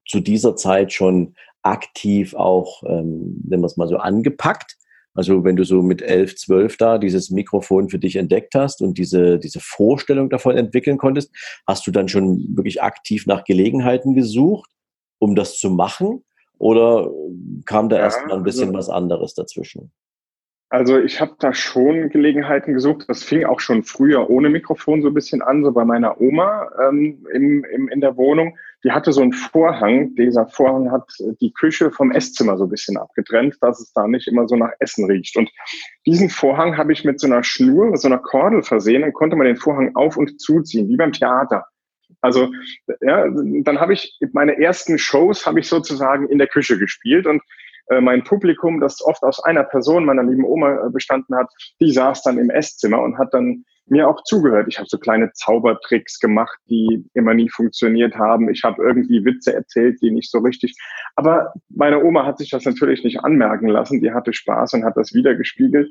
zu 0.07 0.19
dieser 0.19 0.55
Zeit 0.55 0.91
schon 0.91 1.35
aktiv 1.61 2.33
auch, 2.33 2.83
ähm, 2.83 3.41
nennen 3.47 3.63
wir 3.63 3.67
es 3.67 3.77
mal 3.77 3.87
so, 3.87 3.97
angepackt? 3.97 4.77
Also 5.13 5.43
wenn 5.43 5.55
du 5.55 5.63
so 5.63 5.81
mit 5.81 6.01
elf, 6.01 6.35
zwölf 6.35 6.77
da 6.77 6.97
dieses 6.97 7.29
Mikrofon 7.29 7.89
für 7.89 7.99
dich 7.99 8.15
entdeckt 8.15 8.55
hast 8.55 8.81
und 8.81 8.97
diese, 8.97 9.37
diese 9.37 9.59
Vorstellung 9.59 10.29
davon 10.29 10.57
entwickeln 10.57 10.97
konntest, 10.97 11.31
hast 11.67 11.85
du 11.85 11.91
dann 11.91 12.07
schon 12.07 12.45
wirklich 12.55 12.81
aktiv 12.81 13.27
nach 13.27 13.43
Gelegenheiten 13.43 14.15
gesucht, 14.15 14.71
um 15.19 15.35
das 15.35 15.57
zu 15.57 15.69
machen? 15.69 16.23
Oder 16.57 17.11
kam 17.65 17.89
da 17.89 17.97
ja, 17.97 18.03
erst 18.03 18.25
mal 18.27 18.37
ein 18.37 18.43
bisschen 18.43 18.75
also, 18.75 18.77
was 18.77 18.89
anderes 18.89 19.33
dazwischen? 19.33 19.91
Also 20.69 20.97
ich 20.97 21.21
habe 21.21 21.35
da 21.37 21.53
schon 21.53 22.09
Gelegenheiten 22.09 22.73
gesucht. 22.73 23.05
Das 23.07 23.23
fing 23.23 23.45
auch 23.45 23.59
schon 23.59 23.83
früher 23.83 24.29
ohne 24.29 24.49
Mikrofon 24.49 25.03
so 25.03 25.09
ein 25.09 25.13
bisschen 25.13 25.43
an, 25.43 25.63
so 25.63 25.71
bei 25.71 25.85
meiner 25.85 26.19
Oma 26.19 26.71
ähm, 26.87 27.27
im, 27.31 27.63
im, 27.65 27.87
in 27.89 28.01
der 28.01 28.17
Wohnung. 28.17 28.57
Die 28.83 28.91
hatte 28.91 29.13
so 29.13 29.21
einen 29.21 29.33
Vorhang. 29.33 30.13
Dieser 30.15 30.47
Vorhang 30.47 30.91
hat 30.91 31.09
die 31.41 31.53
Küche 31.53 31.91
vom 31.91 32.11
Esszimmer 32.11 32.57
so 32.57 32.65
ein 32.65 32.69
bisschen 32.69 32.97
abgetrennt, 32.97 33.57
dass 33.61 33.79
es 33.79 33.93
da 33.93 34.07
nicht 34.07 34.27
immer 34.27 34.47
so 34.47 34.55
nach 34.55 34.71
Essen 34.79 35.05
riecht. 35.05 35.37
Und 35.37 35.49
diesen 36.05 36.29
Vorhang 36.29 36.77
habe 36.77 36.91
ich 36.91 37.05
mit 37.05 37.19
so 37.19 37.27
einer 37.27 37.43
Schnur, 37.43 37.95
so 37.97 38.07
einer 38.07 38.19
Kordel 38.19 38.63
versehen. 38.63 39.01
Dann 39.01 39.13
konnte 39.13 39.35
man 39.35 39.47
den 39.47 39.57
Vorhang 39.57 39.95
auf 39.95 40.17
und 40.17 40.39
zuziehen, 40.41 40.89
wie 40.89 40.97
beim 40.97 41.13
Theater. 41.13 41.65
Also 42.21 42.51
ja, 43.01 43.27
dann 43.29 43.79
habe 43.79 43.93
ich 43.93 44.17
meine 44.31 44.57
ersten 44.57 44.97
Shows 44.97 45.45
habe 45.45 45.59
ich 45.59 45.67
sozusagen 45.67 46.29
in 46.29 46.37
der 46.37 46.47
Küche 46.47 46.77
gespielt 46.77 47.27
und 47.27 47.41
äh, 47.87 47.99
mein 47.99 48.23
Publikum, 48.23 48.79
das 48.79 49.03
oft 49.03 49.23
aus 49.23 49.43
einer 49.43 49.63
Person, 49.63 50.05
meiner 50.05 50.23
lieben 50.23 50.45
Oma, 50.45 50.85
äh, 50.85 50.89
bestanden 50.89 51.35
hat, 51.35 51.49
die 51.81 51.91
saß 51.91 52.23
dann 52.23 52.37
im 52.37 52.49
Esszimmer 52.49 53.01
und 53.01 53.17
hat 53.17 53.33
dann 53.33 53.65
mir 53.85 54.07
auch 54.07 54.23
zugehört. 54.23 54.67
Ich 54.69 54.77
habe 54.77 54.87
so 54.87 54.97
kleine 54.97 55.31
Zaubertricks 55.33 56.19
gemacht, 56.19 56.57
die 56.69 57.05
immer 57.13 57.33
nie 57.33 57.49
funktioniert 57.49 58.15
haben. 58.15 58.49
Ich 58.49 58.63
habe 58.63 58.83
irgendwie 58.83 59.25
Witze 59.25 59.53
erzählt, 59.53 60.01
die 60.01 60.11
nicht 60.11 60.31
so 60.31 60.39
richtig. 60.39 60.75
Aber 61.15 61.53
meine 61.69 62.03
Oma 62.03 62.25
hat 62.25 62.37
sich 62.37 62.49
das 62.49 62.65
natürlich 62.65 63.03
nicht 63.03 63.19
anmerken 63.19 63.67
lassen. 63.67 64.01
Die 64.01 64.11
hatte 64.11 64.33
Spaß 64.33 64.73
und 64.73 64.85
hat 64.85 64.97
das 64.97 65.13
wiedergespiegelt. 65.13 65.89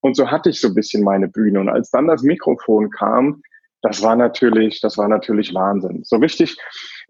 Und 0.00 0.16
so 0.16 0.30
hatte 0.30 0.50
ich 0.50 0.60
so 0.60 0.68
ein 0.68 0.74
bisschen 0.74 1.04
meine 1.04 1.28
Bühne. 1.28 1.60
Und 1.60 1.68
als 1.68 1.90
dann 1.90 2.06
das 2.06 2.22
Mikrofon 2.22 2.90
kam, 2.90 3.42
das 3.82 4.02
war 4.02 4.14
natürlich, 4.14 4.80
das 4.80 4.96
war 4.96 5.08
natürlich 5.08 5.52
Wahnsinn. 5.54 6.02
So 6.04 6.16
richtig 6.16 6.56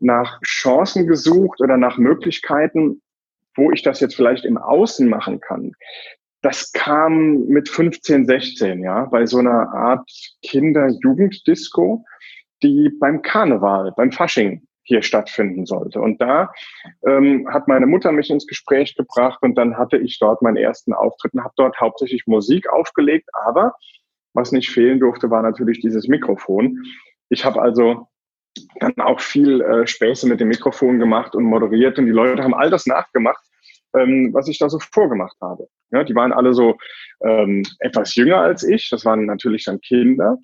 nach 0.00 0.40
Chancen 0.42 1.06
gesucht 1.06 1.61
oder 1.61 1.76
nach 1.76 1.99
Möglichkeiten 1.99 3.02
wo 3.56 3.71
ich 3.71 3.83
das 3.83 4.00
jetzt 4.00 4.14
vielleicht 4.14 4.45
im 4.45 4.59
Außen 4.59 5.09
machen 5.09 5.40
kann, 5.40 5.73
das 6.42 6.72
kam 6.72 7.46
mit 7.46 7.68
15, 7.68 8.26
16, 8.26 8.82
ja, 8.82 9.04
bei 9.06 9.26
so 9.26 9.38
einer 9.38 9.72
Art 9.72 10.11
Kinder-Jugenddisco, 10.42 12.04
die 12.62 12.90
beim 13.00 13.22
Karneval, 13.22 13.92
beim 13.96 14.12
Fasching 14.12 14.66
hier 14.84 15.02
stattfinden 15.02 15.64
sollte. 15.64 16.00
Und 16.00 16.20
da 16.20 16.52
ähm, 17.06 17.49
hat 17.49 17.68
meine 17.68 17.87
Mutter 17.87 18.11
mich 18.11 18.30
ins 18.30 18.49
Gespräch 18.49 18.96
gebracht 18.96 19.38
und 19.42 19.54
dann 19.56 19.78
hatte 19.78 19.96
ich 19.96 20.18
dort 20.18 20.42
meinen 20.42 20.56
ersten 20.56 20.92
Auftritt 20.92 21.34
und 21.34 21.44
habe 21.44 21.54
dort 21.56 21.80
hauptsächlich 21.80 22.26
Musik 22.26 22.68
aufgelegt. 22.68 23.28
Aber 23.32 23.75
was 24.34 24.50
nicht 24.50 24.70
fehlen 24.70 24.99
durfte, 24.99 25.30
war 25.30 25.42
natürlich 25.42 25.80
dieses 25.80 26.08
Mikrofon. 26.08 26.82
Ich 27.28 27.44
habe 27.44 27.62
also 27.62 28.08
dann 28.80 28.94
auch 28.96 29.20
viel 29.20 29.61
äh, 29.61 29.87
Späße 29.87 30.28
mit 30.28 30.40
dem 30.40 30.49
Mikrofon 30.49 30.99
gemacht 30.99 31.34
und 31.37 31.44
moderiert 31.44 31.99
und 31.99 32.06
die 32.06 32.12
Leute 32.12 32.42
haben 32.42 32.54
all 32.54 32.68
das 32.68 32.87
nachgemacht, 32.87 33.42
ähm, 33.96 34.30
was 34.32 34.49
ich 34.49 34.58
da 34.58 34.68
so 34.68 34.78
vorgemacht 34.78 35.37
habe. 35.40 35.68
Ja, 35.90 36.04
die 36.04 36.14
waren 36.14 36.32
alle 36.32 36.54
so 36.54 36.76
ähm, 37.22 37.62
etwas 37.80 38.14
jünger 38.14 38.38
als 38.38 38.62
ich, 38.62 38.88
das 38.90 39.04
waren 39.04 39.26
natürlich 39.26 39.64
dann 39.64 39.80
Kinder, 39.80 40.38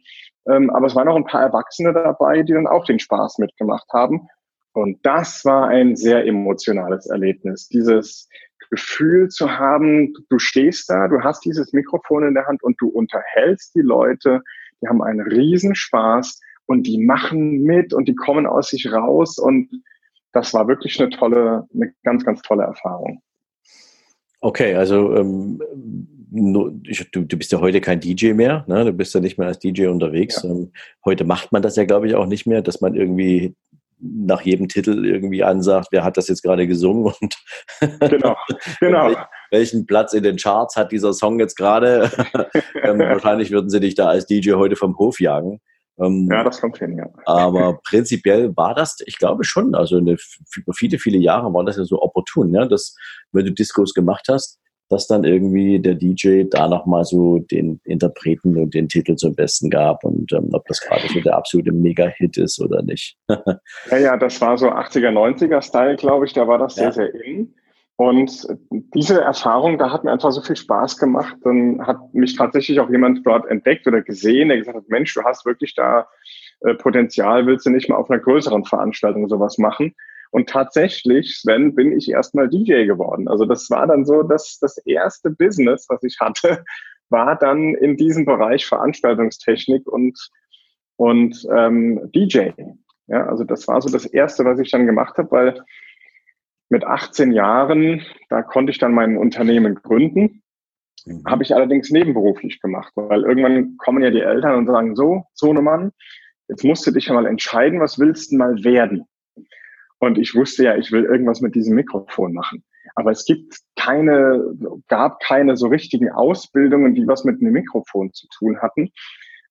ähm, 0.49 0.71
aber 0.71 0.87
es 0.87 0.95
waren 0.95 1.09
auch 1.09 1.17
ein 1.17 1.25
paar 1.25 1.43
Erwachsene 1.43 1.93
dabei, 1.93 2.43
die 2.43 2.53
dann 2.53 2.67
auch 2.67 2.85
den 2.85 2.99
Spaß 2.99 3.39
mitgemacht 3.39 3.89
haben. 3.93 4.29
Und 4.73 4.99
das 5.05 5.45
war 5.45 5.69
ein 5.69 5.97
sehr 5.97 6.27
emotionales 6.27 7.07
Erlebnis, 7.07 7.69
dieses 7.69 8.29
Gefühl 8.71 9.29
zu 9.29 9.59
haben, 9.59 10.13
du 10.29 10.39
stehst 10.39 10.91
da, 10.91 11.09
du 11.09 11.23
hast 11.23 11.45
dieses 11.45 11.73
Mikrofon 11.73 12.25
in 12.25 12.35
der 12.35 12.47
Hand 12.47 12.63
und 12.63 12.77
du 12.81 12.89
unterhältst 12.89 13.75
die 13.75 13.81
Leute, 13.81 14.43
die 14.81 14.89
haben 14.89 15.03
einen 15.03 15.21
Riesenspaß 15.21 16.41
und 16.67 16.87
die 16.87 17.05
machen 17.05 17.63
mit 17.63 17.95
und 17.95 18.07
die 18.07 18.15
kommen 18.15 18.47
aus 18.47 18.69
sich 18.69 18.93
raus 18.93 19.39
und 19.39 19.71
das 20.33 20.53
war 20.53 20.69
wirklich 20.69 21.01
eine 21.01 21.11
tolle, 21.11 21.67
eine 21.75 21.95
ganz, 22.05 22.25
ganz 22.25 22.43
tolle 22.43 22.65
Erfahrung. 22.65 23.23
Okay, 24.41 24.75
also 24.75 25.17
ähm, 25.17 25.61
du, 26.31 26.71
du 27.13 27.37
bist 27.37 27.53
ja 27.53 27.61
heute 27.61 27.81
kein 27.81 28.01
DJ 28.01 28.33
mehr, 28.33 28.65
ne? 28.69 28.85
du 28.85 28.93
bist 28.93 29.15
ja 29.15 29.21
nicht 29.21 29.39
mehr 29.39 29.49
als 29.49 29.59
DJ 29.59 29.87
unterwegs. 29.87 30.43
Ja. 30.43 30.51
Ähm, 30.51 30.73
heute 31.05 31.25
macht 31.25 31.53
man 31.53 31.63
das 31.63 31.77
ja, 31.77 31.85
glaube 31.85 32.07
ich, 32.07 32.15
auch 32.15 32.27
nicht 32.27 32.47
mehr, 32.47 32.63
dass 32.63 32.81
man 32.81 32.95
irgendwie 32.95 33.55
nach 34.01 34.43
jedem 34.43 34.69
Titel 34.69 35.05
irgendwie 35.05 35.43
ansagt, 35.43 35.89
wer 35.91 36.05
hat 36.05 36.17
das 36.17 36.29
jetzt 36.29 36.43
gerade 36.43 36.67
gesungen 36.67 37.13
und 37.21 37.35
genau, 38.01 38.37
genau. 38.81 39.17
welchen 39.51 39.87
Platz 39.87 40.13
in 40.13 40.23
den 40.23 40.37
Charts 40.37 40.77
hat 40.77 40.93
dieser 40.93 41.13
Song 41.13 41.41
jetzt 41.41 41.57
gerade. 41.57 42.11
ähm, 42.83 43.01
wahrscheinlich 43.01 43.51
würden 43.51 43.71
sie 43.71 43.81
dich 43.81 43.97
da 43.97 44.09
als 44.09 44.27
DJ 44.27 44.53
heute 44.53 44.77
vom 44.77 44.97
Hof 44.99 45.21
jagen. 45.21 45.61
Ähm, 46.01 46.29
ja, 46.31 46.45
das 46.45 46.61
kommt 46.61 46.79
hin, 46.79 46.97
ja. 46.97 47.09
Aber 47.27 47.81
prinzipiell 47.89 48.57
war 48.57 48.75
das, 48.75 48.99
ich 49.07 49.19
glaube 49.19 49.45
schon, 49.45 49.75
also 49.75 49.97
eine, 49.97 50.17
über 50.57 50.73
viele, 50.73 50.99
viele 50.99 51.19
Jahre 51.19 51.53
war 51.53 51.65
das 51.65 51.77
ja 51.77 51.85
so 51.85 52.01
opportun, 52.01 52.55
ja, 52.55 52.67
dass 52.67 52.95
wenn 53.33 53.47
du 53.47 53.53
Discos 53.53 53.95
gemacht 53.95 54.27
hast, 54.29 54.59
dass 54.91 55.07
dann 55.07 55.25
irgendwie 55.25 55.79
der 55.79 55.95
DJ 55.95 56.45
da 56.49 56.67
nochmal 56.67 57.05
so 57.05 57.39
den 57.39 57.81
Interpreten 57.85 58.57
und 58.57 58.75
den 58.75 58.89
Titel 58.89 59.17
zum 59.17 59.35
Besten 59.35 59.69
gab 59.69 60.03
und 60.03 60.33
ähm, 60.33 60.49
ob 60.53 60.67
das 60.67 60.81
gerade 60.81 61.07
so 61.09 61.21
der 61.21 61.37
absolute 61.37 61.73
Mega-Hit 61.73 62.39
ist 62.39 62.59
oder 62.61 62.83
nicht. 62.83 63.17
ja, 63.29 63.99
ja, 63.99 64.17
das 64.17 64.41
war 64.41 64.57
so 64.57 64.71
80er, 64.71 65.11
90er 65.11 65.61
Style, 65.61 65.97
glaube 65.97 66.25
ich, 66.27 66.33
da 66.33 66.49
war 66.49 66.59
das 66.59 66.77
ja. 66.77 66.91
sehr, 66.91 67.13
sehr 67.13 67.25
in. 67.25 67.55
Und 67.99 68.47
diese 68.95 69.21
Erfahrung, 69.21 69.77
da 69.77 69.91
hat 69.91 70.05
mir 70.05 70.13
einfach 70.13 70.31
so 70.31 70.41
viel 70.41 70.55
Spaß 70.55 70.99
gemacht. 70.99 71.37
Dann 71.43 71.85
hat 71.85 72.15
mich 72.15 72.37
tatsächlich 72.37 72.79
auch 72.79 72.89
jemand 72.89 73.27
dort 73.27 73.51
entdeckt 73.51 73.89
oder 73.89 74.03
gesehen, 74.03 74.51
der 74.51 74.59
gesagt 74.59 74.77
hat, 74.77 74.89
Mensch, 74.89 75.13
du 75.15 75.25
hast 75.25 75.45
wirklich 75.45 75.75
da 75.75 76.07
äh, 76.61 76.75
Potenzial, 76.75 77.47
willst 77.47 77.67
du 77.67 77.71
nicht 77.71 77.89
mal 77.89 77.97
auf 77.97 78.09
einer 78.09 78.21
größeren 78.21 78.65
Veranstaltung 78.65 79.29
sowas 79.29 79.59
machen? 79.59 79.97
Und 80.31 80.49
tatsächlich, 80.49 81.41
Sven, 81.41 81.75
bin 81.75 81.91
ich 81.91 82.09
erstmal 82.09 82.49
DJ 82.49 82.85
geworden. 82.85 83.27
Also 83.27 83.47
das 83.47 83.69
war 83.69 83.89
dann 83.89 84.05
so, 84.05 84.23
dass 84.23 84.61
das 84.61 84.79
erste 84.87 85.31
Business, 85.31 85.87
was 85.89 86.01
ich 86.05 86.19
hatte, 86.21 86.65
war 87.11 87.35
dann 87.35 87.75
in 87.75 87.97
diesem 87.97 88.25
Bereich 88.25 88.65
Veranstaltungstechnik 88.65 89.89
und, 89.89 90.17
und 90.95 91.45
ähm, 91.53 92.09
DJ. 92.15 92.51
Ja, 93.09 93.27
also 93.27 93.43
das 93.43 93.67
war 93.67 93.83
so 93.83 93.89
das 93.91 94.07
erste, 94.07 94.45
was 94.45 94.61
ich 94.61 94.71
dann 94.71 94.87
gemacht 94.87 95.19
habe, 95.19 95.33
weil 95.33 95.65
mit 96.69 96.85
18 96.85 97.33
Jahren, 97.33 98.03
da 98.29 98.43
konnte 98.43 98.71
ich 98.71 98.79
dann 98.79 98.93
mein 98.93 99.17
Unternehmen 99.17 99.77
gründen. 99.77 100.43
Mhm. 101.07 101.25
Habe 101.27 101.43
ich 101.43 101.55
allerdings 101.55 101.91
nebenberuflich 101.91 102.61
gemacht, 102.61 102.93
weil 102.95 103.23
irgendwann 103.23 103.77
kommen 103.79 104.03
ja 104.03 104.11
die 104.11 104.21
Eltern 104.21 104.57
und 104.57 104.67
sagen, 104.67 104.95
so, 104.95 105.25
Sohnemann, 105.35 105.93
jetzt 106.49 106.65
musst 106.65 106.87
du 106.87 106.91
dich 106.91 107.07
ja 107.07 107.15
mal 107.15 107.27
entscheiden, 107.27 107.81
was 107.81 107.99
willst 107.99 108.33
du 108.33 108.37
mal 108.37 108.63
werden? 108.65 109.05
Und 109.99 110.19
ich 110.19 110.35
wusste 110.35 110.65
ja, 110.65 110.77
ich 110.77 110.93
will 110.93 111.05
irgendwas 111.05 111.41
mit 111.41 111.55
diesem 111.55 111.75
Mikrofon 111.75 112.33
machen. 112.33 112.65
Aber 112.95 113.11
es 113.11 113.25
gibt 113.25 113.59
keine, 113.77 114.55
gab 114.89 115.21
keine 115.21 115.57
so 115.57 115.69
richtigen 115.69 116.11
Ausbildungen, 116.11 116.95
die 116.95 117.07
was 117.07 117.25
mit 117.25 117.41
einem 117.41 117.53
Mikrofon 117.53 118.13
zu 118.13 118.27
tun 118.29 118.61
hatten 118.61 118.93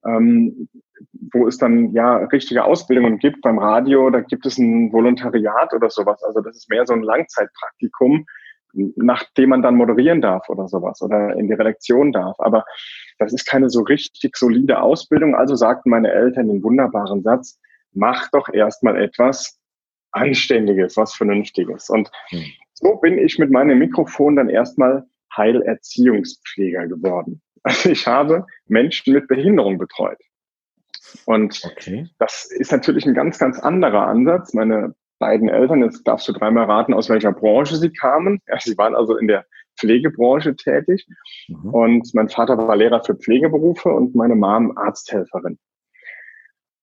ähm, 0.08 0.70
wo 1.34 1.48
es 1.48 1.58
dann 1.58 1.92
ja 1.94 2.18
richtige 2.18 2.64
Ausbildungen 2.64 3.20
gibt 3.20 3.42
beim 3.42 3.60
Radio, 3.60 4.10
da 4.10 4.22
gibt 4.22 4.46
es 4.46 4.58
ein 4.58 4.92
Volontariat 4.92 5.74
oder 5.74 5.90
sowas. 5.90 6.24
Also 6.24 6.42
das 6.42 6.56
ist 6.56 6.70
mehr 6.70 6.86
so 6.86 6.94
ein 6.94 7.04
Langzeitpraktikum, 7.04 8.26
nachdem 8.74 9.50
man 9.50 9.62
dann 9.62 9.76
moderieren 9.76 10.22
darf 10.22 10.50
oder 10.50 10.68
sowas 10.68 11.02
oder 11.02 11.36
in 11.36 11.48
die 11.48 11.54
Redaktion 11.54 12.12
darf. 12.12 12.40
Aber 12.40 12.66
das 13.20 13.34
ist 13.34 13.46
keine 13.46 13.70
so 13.70 13.82
richtig 13.82 14.38
solide 14.38 14.82
Ausbildung. 14.82 15.36
Also 15.36 15.56
sagten 15.56 15.90
meine 15.90 16.12
Eltern 16.12 16.48
den 16.48 16.64
wunderbaren 16.64 17.24
Satz, 17.24 17.60
mach 17.94 18.30
doch 18.32 18.50
erstmal 18.50 19.02
etwas 19.02 19.60
Anständiges, 20.12 20.98
was 20.98 21.14
Vernünftiges. 21.14 21.90
Und 21.90 22.10
hm. 22.30 22.44
so 22.74 22.96
bin 22.96 23.18
ich 23.18 23.38
mit 23.40 23.52
meinem 23.52 23.80
Mikrofon 23.80 24.36
dann 24.36 24.50
erstmal 24.50 25.06
Heilerziehungspfleger 25.36 26.88
geworden. 26.88 27.42
Also 27.64 27.90
ich 27.90 28.08
habe 28.08 28.46
Menschen 28.68 29.14
mit 29.14 29.28
Behinderung 29.28 29.78
betreut. 29.78 30.20
Und 31.26 31.62
okay. 31.64 32.10
das 32.20 32.46
ist 32.52 32.72
natürlich 32.72 33.06
ein 33.06 33.14
ganz, 33.14 33.40
ganz 33.40 33.60
anderer 33.60 34.08
Ansatz. 34.08 34.54
Meine 34.54 34.94
beiden 35.20 35.50
Eltern, 35.50 35.84
jetzt 35.84 36.04
darfst 36.04 36.28
du 36.28 36.34
dreimal 36.34 36.66
raten, 36.66 36.94
aus 36.94 37.10
welcher 37.10 37.32
Branche 37.32 37.76
sie 37.76 37.92
kamen. 37.92 38.40
Ja, 38.48 38.60
sie 38.60 38.78
waren 38.78 38.96
also 38.96 39.18
in 39.18 39.28
der 39.28 39.46
Pflegebranche 39.78 40.56
tätig. 40.56 41.08
Mhm. 41.48 41.70
Und 41.70 42.14
mein 42.14 42.30
Vater 42.30 42.58
war 42.58 42.76
Lehrer 42.76 43.04
für 43.04 43.16
Pflegeberufe 43.16 43.90
und 43.90 44.16
meine 44.16 44.36
Mom 44.36 44.78
Arzthelferin. 44.78 45.58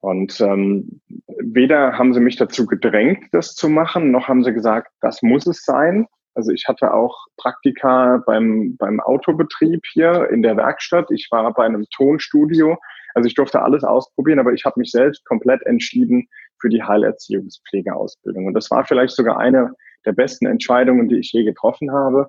Und 0.00 0.38
ähm, 0.42 1.00
weder 1.26 1.96
haben 1.96 2.12
sie 2.12 2.20
mich 2.20 2.36
dazu 2.36 2.66
gedrängt, 2.66 3.24
das 3.32 3.54
zu 3.54 3.70
machen, 3.70 4.10
noch 4.10 4.28
haben 4.28 4.44
sie 4.44 4.52
gesagt, 4.52 4.92
das 5.00 5.22
muss 5.22 5.46
es 5.46 5.64
sein. 5.64 6.06
Also 6.34 6.50
ich 6.52 6.64
hatte 6.66 6.92
auch 6.92 7.26
Praktika 7.36 8.22
beim, 8.26 8.76
beim 8.76 9.00
Autobetrieb 9.00 9.82
hier 9.92 10.28
in 10.30 10.42
der 10.42 10.56
Werkstatt. 10.56 11.10
Ich 11.10 11.28
war 11.30 11.52
bei 11.54 11.64
einem 11.64 11.86
Tonstudio. 11.94 12.76
Also 13.14 13.28
ich 13.28 13.34
durfte 13.34 13.62
alles 13.62 13.84
ausprobieren, 13.84 14.40
aber 14.40 14.52
ich 14.52 14.64
habe 14.64 14.80
mich 14.80 14.90
selbst 14.90 15.24
komplett 15.26 15.62
entschieden 15.62 16.28
für 16.60 16.68
die 16.68 16.82
Heilerziehungspflegeausbildung. 16.82 18.46
Und 18.46 18.54
das 18.54 18.70
war 18.70 18.84
vielleicht 18.84 19.14
sogar 19.14 19.38
eine 19.38 19.74
der 20.04 20.12
besten 20.12 20.46
Entscheidungen, 20.46 21.08
die 21.08 21.18
ich 21.18 21.32
je 21.32 21.44
getroffen 21.44 21.92
habe. 21.92 22.28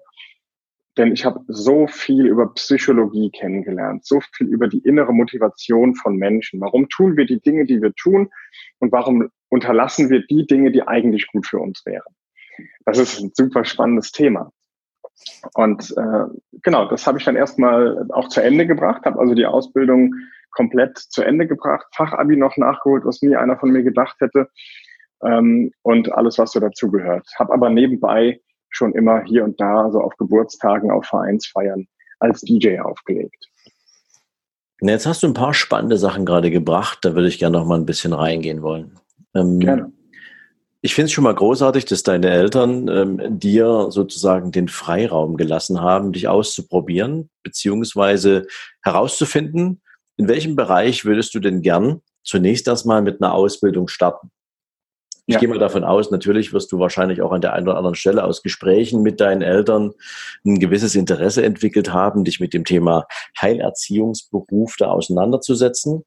Denn 0.98 1.12
ich 1.12 1.26
habe 1.26 1.42
so 1.48 1.88
viel 1.88 2.26
über 2.26 2.54
Psychologie 2.54 3.30
kennengelernt, 3.30 4.06
so 4.06 4.22
viel 4.22 4.48
über 4.48 4.68
die 4.68 4.80
innere 4.80 5.14
Motivation 5.14 5.96
von 5.96 6.16
Menschen. 6.16 6.62
Warum 6.62 6.88
tun 6.88 7.18
wir 7.18 7.26
die 7.26 7.42
Dinge, 7.42 7.66
die 7.66 7.82
wir 7.82 7.94
tun? 7.96 8.30
Und 8.80 8.92
warum 8.94 9.30
unterlassen 9.50 10.10
wir 10.10 10.26
die 10.26 10.46
Dinge, 10.46 10.72
die 10.72 10.88
eigentlich 10.88 11.28
gut 11.28 11.48
für 11.48 11.60
uns 11.60 11.86
wären? 11.86 12.16
Das 12.86 12.98
ist 12.98 13.20
ein 13.20 13.32
super 13.34 13.66
spannendes 13.66 14.12
Thema. 14.12 14.52
Und 15.54 15.94
äh, 15.98 16.26
genau, 16.62 16.88
das 16.88 17.08
habe 17.08 17.18
ich 17.18 17.26
dann 17.26 17.36
erstmal 17.36 18.06
auch 18.12 18.28
zu 18.28 18.42
Ende 18.42 18.68
gebracht, 18.68 19.06
habe 19.06 19.20
also 19.20 19.34
die 19.34 19.46
Ausbildung 19.46 20.14
komplett 20.52 20.98
zu 20.98 21.24
Ende 21.24 21.48
gebracht, 21.48 21.86
Fachabi 21.96 22.38
noch 22.38 22.58
nachgeholt, 22.58 23.06
was 23.06 23.22
nie 23.22 23.36
einer 23.36 23.58
von 23.58 23.72
mir 23.72 23.84
gedacht 23.84 24.16
hätte 24.20 24.50
ähm, 25.24 25.72
und 25.84 26.12
alles, 26.14 26.38
was 26.38 26.52
so 26.52 26.60
dazugehört. 26.60 27.28
Habe 27.38 27.54
aber 27.54 27.70
nebenbei 27.70 28.42
schon 28.70 28.94
immer 28.94 29.24
hier 29.24 29.44
und 29.44 29.60
da, 29.60 29.90
so 29.92 30.00
auf 30.00 30.16
Geburtstagen, 30.18 30.92
auf 30.92 31.06
Vereinsfeiern 31.06 31.88
als 32.20 32.42
DJ 32.42 32.80
aufgelegt. 32.80 33.48
Jetzt 34.82 35.06
hast 35.06 35.24
du 35.24 35.28
ein 35.28 35.34
paar 35.34 35.54
spannende 35.54 35.98
Sachen 35.98 36.26
gerade 36.26 36.52
gebracht, 36.52 37.00
da 37.04 37.16
würde 37.16 37.28
ich 37.28 37.40
gerne 37.40 37.58
noch 37.58 37.66
mal 37.66 37.78
ein 37.78 37.86
bisschen 37.86 38.14
reingehen 38.14 38.62
wollen. 38.62 39.00
Ähm, 39.34 39.60
gerne. 39.60 39.92
Ich 40.86 40.94
finde 40.94 41.08
es 41.08 41.14
schon 41.14 41.24
mal 41.24 41.34
großartig, 41.34 41.86
dass 41.86 42.04
deine 42.04 42.30
Eltern 42.30 42.88
ähm, 42.90 43.40
dir 43.40 43.88
sozusagen 43.90 44.52
den 44.52 44.68
Freiraum 44.68 45.36
gelassen 45.36 45.82
haben, 45.82 46.12
dich 46.12 46.28
auszuprobieren, 46.28 47.32
beziehungsweise 47.42 48.46
herauszufinden, 48.84 49.82
in 50.16 50.28
welchem 50.28 50.56
Bereich 50.56 51.04
würdest 51.04 51.34
du 51.34 51.40
denn 51.40 51.64
gern 51.64 52.04
zunächst 52.24 52.68
erstmal 52.68 53.02
mit 53.02 53.20
einer 53.20 53.34
Ausbildung 53.34 53.88
starten? 53.88 54.30
Ich 55.26 55.34
ja. 55.34 55.40
gehe 55.40 55.50
mal 55.50 55.58
davon 55.58 55.84
aus, 55.84 56.12
natürlich 56.12 56.54
wirst 56.54 56.72
du 56.72 56.78
wahrscheinlich 56.78 57.24
auch 57.24 57.32
an 57.32 57.42
der 57.42 57.54
einen 57.54 57.68
oder 57.68 57.78
anderen 57.78 57.96
Stelle 57.96 58.24
aus 58.24 58.44
Gesprächen 58.44 59.02
mit 59.02 59.20
deinen 59.20 59.42
Eltern 59.42 59.92
ein 60.46 60.60
gewisses 60.60 60.94
Interesse 60.94 61.44
entwickelt 61.44 61.94
haben, 61.94 62.26
dich 62.26 62.40
mit 62.40 62.54
dem 62.54 62.64
Thema 62.64 63.08
Heilerziehungsberuf 63.42 64.76
da 64.78 64.90
auseinanderzusetzen 64.90 66.04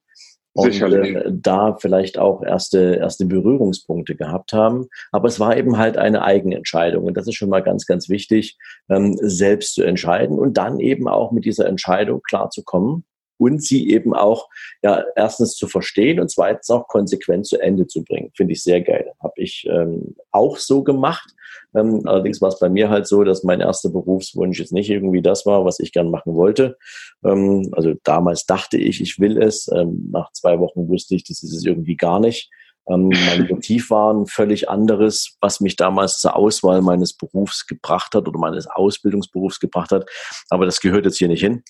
und 0.58 0.82
äh, 0.82 1.24
da 1.30 1.76
vielleicht 1.80 2.18
auch 2.18 2.42
erste, 2.42 2.96
erste 2.96 3.26
Berührungspunkte 3.26 4.16
gehabt 4.16 4.52
haben. 4.52 4.88
Aber 5.12 5.28
es 5.28 5.38
war 5.38 5.56
eben 5.56 5.78
halt 5.78 5.96
eine 5.96 6.22
Eigenentscheidung. 6.22 7.04
Und 7.04 7.16
das 7.16 7.28
ist 7.28 7.36
schon 7.36 7.50
mal 7.50 7.62
ganz, 7.62 7.86
ganz 7.86 8.08
wichtig, 8.08 8.58
ähm, 8.88 9.16
selbst 9.20 9.74
zu 9.74 9.82
entscheiden 9.82 10.38
und 10.38 10.56
dann 10.56 10.80
eben 10.80 11.08
auch 11.08 11.32
mit 11.32 11.44
dieser 11.44 11.66
Entscheidung 11.66 12.22
klarzukommen 12.22 13.04
und 13.38 13.62
sie 13.62 13.90
eben 13.90 14.14
auch 14.14 14.48
ja 14.82 15.04
erstens 15.16 15.54
zu 15.54 15.68
verstehen 15.68 16.20
und 16.20 16.30
zweitens 16.30 16.68
auch 16.70 16.88
konsequent 16.88 17.46
zu 17.46 17.58
Ende 17.58 17.86
zu 17.86 18.02
bringen. 18.02 18.30
Finde 18.36 18.52
ich 18.52 18.62
sehr 18.62 18.82
geil. 18.82 19.12
Habe 19.22 19.34
ich 19.36 19.66
ähm, 19.70 20.16
auch 20.32 20.56
so 20.56 20.82
gemacht. 20.82 21.30
Ähm, 21.74 22.02
allerdings 22.04 22.40
war 22.40 22.48
es 22.48 22.58
bei 22.58 22.68
mir 22.68 22.90
halt 22.90 23.06
so, 23.06 23.24
dass 23.24 23.44
mein 23.44 23.60
erster 23.60 23.90
Berufswunsch 23.90 24.58
jetzt 24.58 24.72
nicht 24.72 24.90
irgendwie 24.90 25.22
das 25.22 25.46
war, 25.46 25.64
was 25.64 25.80
ich 25.80 25.92
gern 25.92 26.10
machen 26.10 26.34
wollte. 26.34 26.76
Ähm, 27.24 27.70
also 27.72 27.94
damals 28.04 28.46
dachte 28.46 28.76
ich, 28.78 29.00
ich 29.00 29.18
will 29.18 29.40
es. 29.40 29.68
Ähm, 29.72 30.08
nach 30.10 30.32
zwei 30.32 30.58
Wochen 30.58 30.88
wusste 30.88 31.14
ich, 31.14 31.24
das 31.24 31.42
ist 31.42 31.54
es 31.54 31.64
irgendwie 31.64 31.96
gar 31.96 32.20
nicht. 32.20 32.50
Ähm, 32.88 33.08
mein 33.08 33.46
Motiv 33.50 33.90
war 33.90 34.12
ein 34.12 34.26
völlig 34.26 34.68
anderes, 34.68 35.36
was 35.40 35.60
mich 35.60 35.76
damals 35.76 36.18
zur 36.18 36.36
Auswahl 36.36 36.82
meines 36.82 37.14
Berufs 37.14 37.66
gebracht 37.66 38.14
hat 38.14 38.26
oder 38.26 38.38
meines 38.38 38.66
Ausbildungsberufs 38.66 39.60
gebracht 39.60 39.92
hat. 39.92 40.08
Aber 40.50 40.64
das 40.64 40.80
gehört 40.80 41.04
jetzt 41.04 41.18
hier 41.18 41.28
nicht 41.28 41.40
hin. 41.40 41.62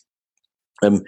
Ähm, 0.82 1.04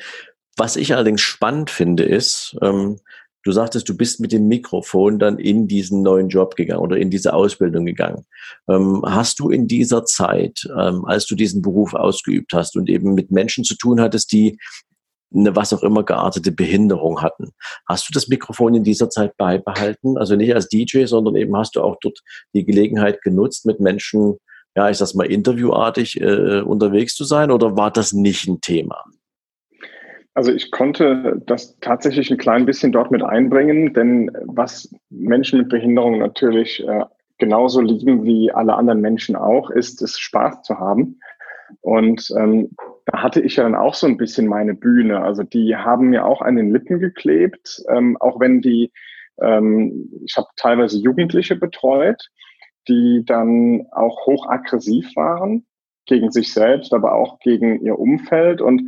was 0.56 0.76
ich 0.76 0.92
allerdings 0.92 1.22
spannend 1.22 1.70
finde, 1.70 2.02
ist, 2.02 2.56
ähm, 2.60 2.98
du 3.44 3.52
sagtest, 3.52 3.88
du 3.88 3.96
bist 3.96 4.20
mit 4.20 4.32
dem 4.32 4.48
Mikrofon 4.48 5.18
dann 5.18 5.38
in 5.38 5.68
diesen 5.68 6.02
neuen 6.02 6.28
Job 6.28 6.56
gegangen 6.56 6.80
oder 6.80 6.96
in 6.96 7.10
diese 7.10 7.32
Ausbildung 7.32 7.86
gegangen. 7.86 8.26
Ähm, 8.68 9.02
hast 9.06 9.38
du 9.40 9.50
in 9.50 9.66
dieser 9.66 10.04
Zeit, 10.04 10.68
ähm, 10.78 11.04
als 11.04 11.26
du 11.26 11.34
diesen 11.34 11.62
Beruf 11.62 11.94
ausgeübt 11.94 12.52
hast 12.52 12.76
und 12.76 12.88
eben 12.88 13.14
mit 13.14 13.30
Menschen 13.30 13.64
zu 13.64 13.76
tun 13.76 14.00
hattest, 14.00 14.32
die 14.32 14.58
eine 15.32 15.54
was 15.54 15.72
auch 15.72 15.84
immer 15.84 16.02
geartete 16.02 16.50
Behinderung 16.50 17.22
hatten. 17.22 17.50
Hast 17.86 18.08
du 18.08 18.12
das 18.12 18.26
Mikrofon 18.26 18.74
in 18.74 18.82
dieser 18.82 19.10
Zeit 19.10 19.36
beibehalten? 19.36 20.18
Also 20.18 20.34
nicht 20.34 20.52
als 20.54 20.68
DJ, 20.68 21.04
sondern 21.04 21.36
eben 21.36 21.56
hast 21.56 21.76
du 21.76 21.82
auch 21.82 21.96
dort 22.00 22.18
die 22.52 22.64
Gelegenheit 22.64 23.22
genutzt, 23.22 23.64
mit 23.64 23.78
Menschen 23.78 24.38
ja, 24.76 24.88
ich 24.88 24.98
sag 24.98 25.14
mal, 25.14 25.26
interviewartig 25.26 26.20
äh, 26.20 26.60
unterwegs 26.60 27.14
zu 27.14 27.24
sein 27.24 27.50
oder 27.50 27.76
war 27.76 27.90
das 27.90 28.12
nicht 28.12 28.46
ein 28.46 28.60
Thema? 28.60 29.04
Also 30.34 30.52
ich 30.52 30.70
konnte 30.70 31.42
das 31.46 31.78
tatsächlich 31.80 32.30
ein 32.30 32.38
klein 32.38 32.64
bisschen 32.64 32.92
dort 32.92 33.10
mit 33.10 33.22
einbringen, 33.22 33.92
denn 33.94 34.30
was 34.44 34.94
Menschen 35.10 35.58
mit 35.58 35.68
Behinderung 35.68 36.18
natürlich 36.18 36.86
äh, 36.86 37.04
genauso 37.38 37.80
lieben 37.80 38.24
wie 38.24 38.52
alle 38.52 38.74
anderen 38.74 39.00
Menschen 39.00 39.34
auch, 39.34 39.70
ist 39.70 40.02
es 40.02 40.18
Spaß 40.18 40.62
zu 40.62 40.78
haben. 40.78 41.20
Und 41.80 42.30
ähm, 42.36 42.70
da 43.06 43.22
hatte 43.22 43.40
ich 43.40 43.56
ja 43.56 43.64
dann 43.64 43.74
auch 43.74 43.94
so 43.94 44.06
ein 44.06 44.16
bisschen 44.16 44.46
meine 44.46 44.74
Bühne. 44.74 45.20
Also 45.20 45.42
die 45.42 45.74
haben 45.74 46.10
mir 46.10 46.24
auch 46.26 46.42
an 46.42 46.56
den 46.56 46.72
Lippen 46.72 47.00
geklebt, 47.00 47.82
ähm, 47.88 48.16
auch 48.18 48.38
wenn 48.38 48.60
die, 48.60 48.92
ähm, 49.40 50.10
ich 50.24 50.36
habe 50.36 50.48
teilweise 50.56 50.98
Jugendliche 50.98 51.56
betreut, 51.56 52.28
die 52.88 53.24
dann 53.26 53.86
auch 53.92 54.26
hochaggressiv 54.26 55.14
waren 55.16 55.66
gegen 56.06 56.30
sich 56.30 56.52
selbst, 56.52 56.92
aber 56.92 57.14
auch 57.14 57.38
gegen 57.40 57.80
ihr 57.84 57.98
Umfeld 57.98 58.60
und 58.60 58.82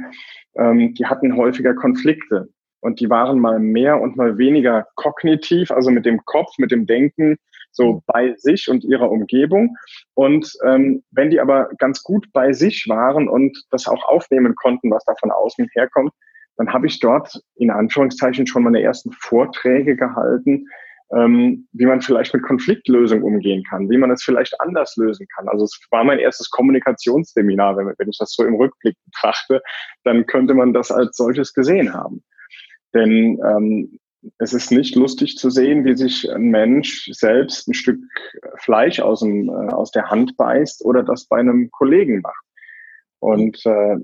ähm, 0.57 0.95
die 0.95 1.07
hatten 1.07 1.37
häufiger 1.37 1.75
Konflikte 1.75 2.49
und 2.81 3.01
die 3.01 3.09
waren 3.09 3.39
mal 3.39 3.61
mehr 3.61 4.01
und 4.01 4.17
mal 4.17 4.39
weniger 4.39 4.87
kognitiv, 4.97 5.71
also 5.71 5.91
mit 5.91 6.05
dem 6.05 6.25
Kopf, 6.25 6.59
mit 6.59 6.71
dem 6.71 6.87
Denken 6.87 7.37
so 7.71 7.95
mhm. 7.95 8.01
bei 8.07 8.35
sich 8.37 8.69
und 8.69 8.85
ihrer 8.85 9.11
Umgebung. 9.11 9.77
Und 10.15 10.53
ähm, 10.65 11.03
wenn 11.11 11.31
die 11.31 11.41
aber 11.41 11.71
ganz 11.79 12.03
gut 12.03 12.27
bei 12.33 12.53
sich 12.53 12.87
waren 12.89 13.29
und 13.29 13.57
das 13.71 13.87
auch 13.87 14.05
aufnehmen 14.05 14.55
konnten, 14.55 14.91
was 14.91 15.05
da 15.05 15.15
von 15.19 15.31
außen 15.31 15.69
herkommt, 15.75 16.13
dann 16.57 16.73
habe 16.73 16.87
ich 16.87 17.01
dort 17.01 17.41
in 17.57 17.71
Anführungszeichen 17.71 18.47
schon 18.47 18.65
meine 18.65 18.83
ersten 18.83 19.13
Vorträge 19.13 19.97
gehalten, 19.97 20.67
ähm, 21.15 21.69
wie 21.73 21.87
man 21.87 22.01
vielleicht 22.01 22.33
mit 22.33 22.43
Konfliktlösung 22.43 23.23
umgehen 23.23 23.63
kann, 23.65 23.91
wie 23.91 23.99
man 23.99 24.11
es 24.11 24.23
vielleicht 24.23 24.61
anders 24.61 24.97
lösen 24.97 25.27
kann. 25.35 25.49
Also 25.49 25.65
es 25.65 25.79
war 25.91 26.05
mein 26.05 26.19
erstes 26.19 26.51
Kommunikationsseminar, 26.51 27.77
wenn, 27.77 27.93
wenn 27.99 28.09
ich 28.09 28.19
das 28.19 28.33
so 28.33 28.45
im 28.45 28.55
Rückblick 28.55 28.97
betrachte, 29.05 29.63
dann 30.05 30.27
könnte 30.27 30.55
man 30.55 30.73
das 30.73 30.91
als 30.91 31.17
solches 31.17 31.53
gesehen 31.53 31.93
haben. 31.93 32.23
Denn 32.95 33.39
ähm, 33.47 33.99
es 34.39 34.55
ist 34.55 34.71
nicht 34.71 34.95
lustig 34.95 35.37
zu 35.37 35.51
sehen, 35.51 35.85
wie 35.85 35.97
sich 35.97 36.31
ein 36.31 36.51
Mensch 36.51 37.11
selbst 37.13 37.69
ein 37.69 37.75
Stück 37.75 38.01
Fleisch 38.59 39.01
aus, 39.01 39.21
dem, 39.21 39.49
äh, 39.49 39.73
aus 39.73 39.91
der 39.91 40.11
Hand 40.11 40.37
beißt 40.37 40.85
oder 40.85 41.03
das 41.03 41.27
bei 41.27 41.39
einem 41.39 41.71
Kollegen 41.71 42.21
macht. 42.21 42.45
Und 43.19 43.65
äh, 43.67 43.97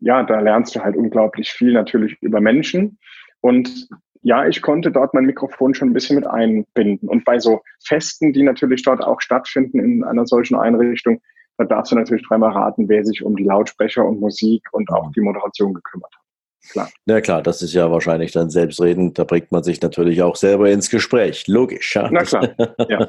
ja, 0.00 0.22
da 0.22 0.40
lernst 0.40 0.74
du 0.74 0.80
halt 0.80 0.96
unglaublich 0.96 1.50
viel 1.50 1.72
natürlich 1.72 2.16
über 2.20 2.40
Menschen. 2.40 2.98
Und 3.40 3.88
ja, 4.22 4.46
ich 4.46 4.62
konnte 4.62 4.90
dort 4.90 5.14
mein 5.14 5.24
Mikrofon 5.24 5.74
schon 5.74 5.90
ein 5.90 5.92
bisschen 5.94 6.16
mit 6.16 6.26
einbinden. 6.26 7.08
Und 7.08 7.24
bei 7.24 7.38
so 7.38 7.60
Festen, 7.84 8.32
die 8.32 8.42
natürlich 8.42 8.82
dort 8.82 9.02
auch 9.02 9.20
stattfinden 9.20 9.78
in 9.80 10.04
einer 10.04 10.26
solchen 10.26 10.56
Einrichtung, 10.56 11.20
da 11.56 11.64
darfst 11.64 11.92
du 11.92 11.96
natürlich 11.96 12.26
dreimal 12.26 12.52
raten, 12.52 12.88
wer 12.88 13.04
sich 13.04 13.24
um 13.24 13.36
die 13.36 13.44
Lautsprecher 13.44 14.04
und 14.04 14.20
Musik 14.20 14.62
und 14.72 14.90
auch 14.90 15.10
die 15.12 15.20
Moderation 15.20 15.74
gekümmert 15.74 16.14
hat. 16.14 16.22
Klar. 16.70 16.90
Na 17.06 17.20
klar, 17.20 17.42
das 17.42 17.62
ist 17.62 17.72
ja 17.72 17.90
wahrscheinlich 17.90 18.32
dann 18.32 18.50
selbstredend. 18.50 19.18
Da 19.18 19.24
bringt 19.24 19.50
man 19.52 19.62
sich 19.62 19.80
natürlich 19.80 20.22
auch 20.22 20.36
selber 20.36 20.70
ins 20.70 20.90
Gespräch. 20.90 21.46
Logisch. 21.46 21.94
Ja? 21.94 22.08
Na 22.10 22.22
klar. 22.22 22.48
Ja. 22.88 23.06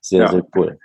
sehr, 0.00 0.20
ja. 0.22 0.28
sehr 0.28 0.46
cool. 0.56 0.78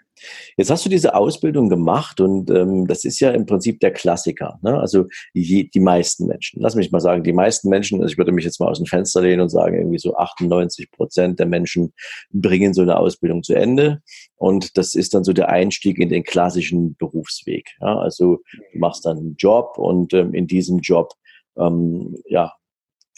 Jetzt 0.58 0.70
hast 0.70 0.86
du 0.86 0.90
diese 0.90 1.16
Ausbildung 1.16 1.70
gemacht 1.70 2.20
und 2.20 2.50
ähm, 2.50 2.88
das 2.88 3.06
ist 3.06 3.20
ja 3.20 3.32
im 3.32 3.46
Prinzip 3.46 3.80
der 3.80 3.92
Klassiker. 3.92 4.60
Ne? 4.62 4.80
Also 4.80 5.06
je, 5.34 5.64
die 5.66 5.80
meisten 5.80 6.28
Menschen, 6.28 6.62
lass 6.62 6.76
mich 6.76 6.92
mal 6.92 7.00
sagen, 7.00 7.24
die 7.24 7.34
meisten 7.34 7.70
Menschen, 7.70 8.02
also 8.02 8.12
ich 8.12 8.18
würde 8.18 8.32
mich 8.32 8.46
jetzt 8.46 8.60
mal 8.60 8.70
aus 8.70 8.80
dem 8.80 8.86
Fenster 8.86 9.22
lehnen 9.22 9.42
und 9.42 9.50
sagen, 9.50 9.76
irgendwie 9.76 10.00
so 10.00 10.16
98 10.16 10.92
Prozent 10.92 11.40
der 11.40 11.46
Menschen 11.46 11.94
bringen 12.32 12.74
so 12.74 12.82
eine 12.82 12.98
Ausbildung 12.98 13.44
zu 13.44 13.54
Ende. 13.54 14.02
Und 14.36 14.78
das 14.78 14.96
ist 14.96 15.14
dann 15.14 15.24
so 15.24 15.34
der 15.34 15.50
Einstieg 15.50 16.00
in 16.00 16.10
den 16.10 16.24
klassischen 16.24 16.96
Berufsweg. 16.96 17.70
Ja? 17.82 17.98
Also 18.00 18.40
du 18.74 18.80
machst 18.80 19.06
dann 19.06 19.18
einen 19.18 19.36
Job 19.38 19.78
und 19.78 20.14
ähm, 20.14 20.34
in 20.34 20.48
diesem 20.48 20.80
Job 20.80 21.14
ähm, 21.58 22.16
ja, 22.28 22.54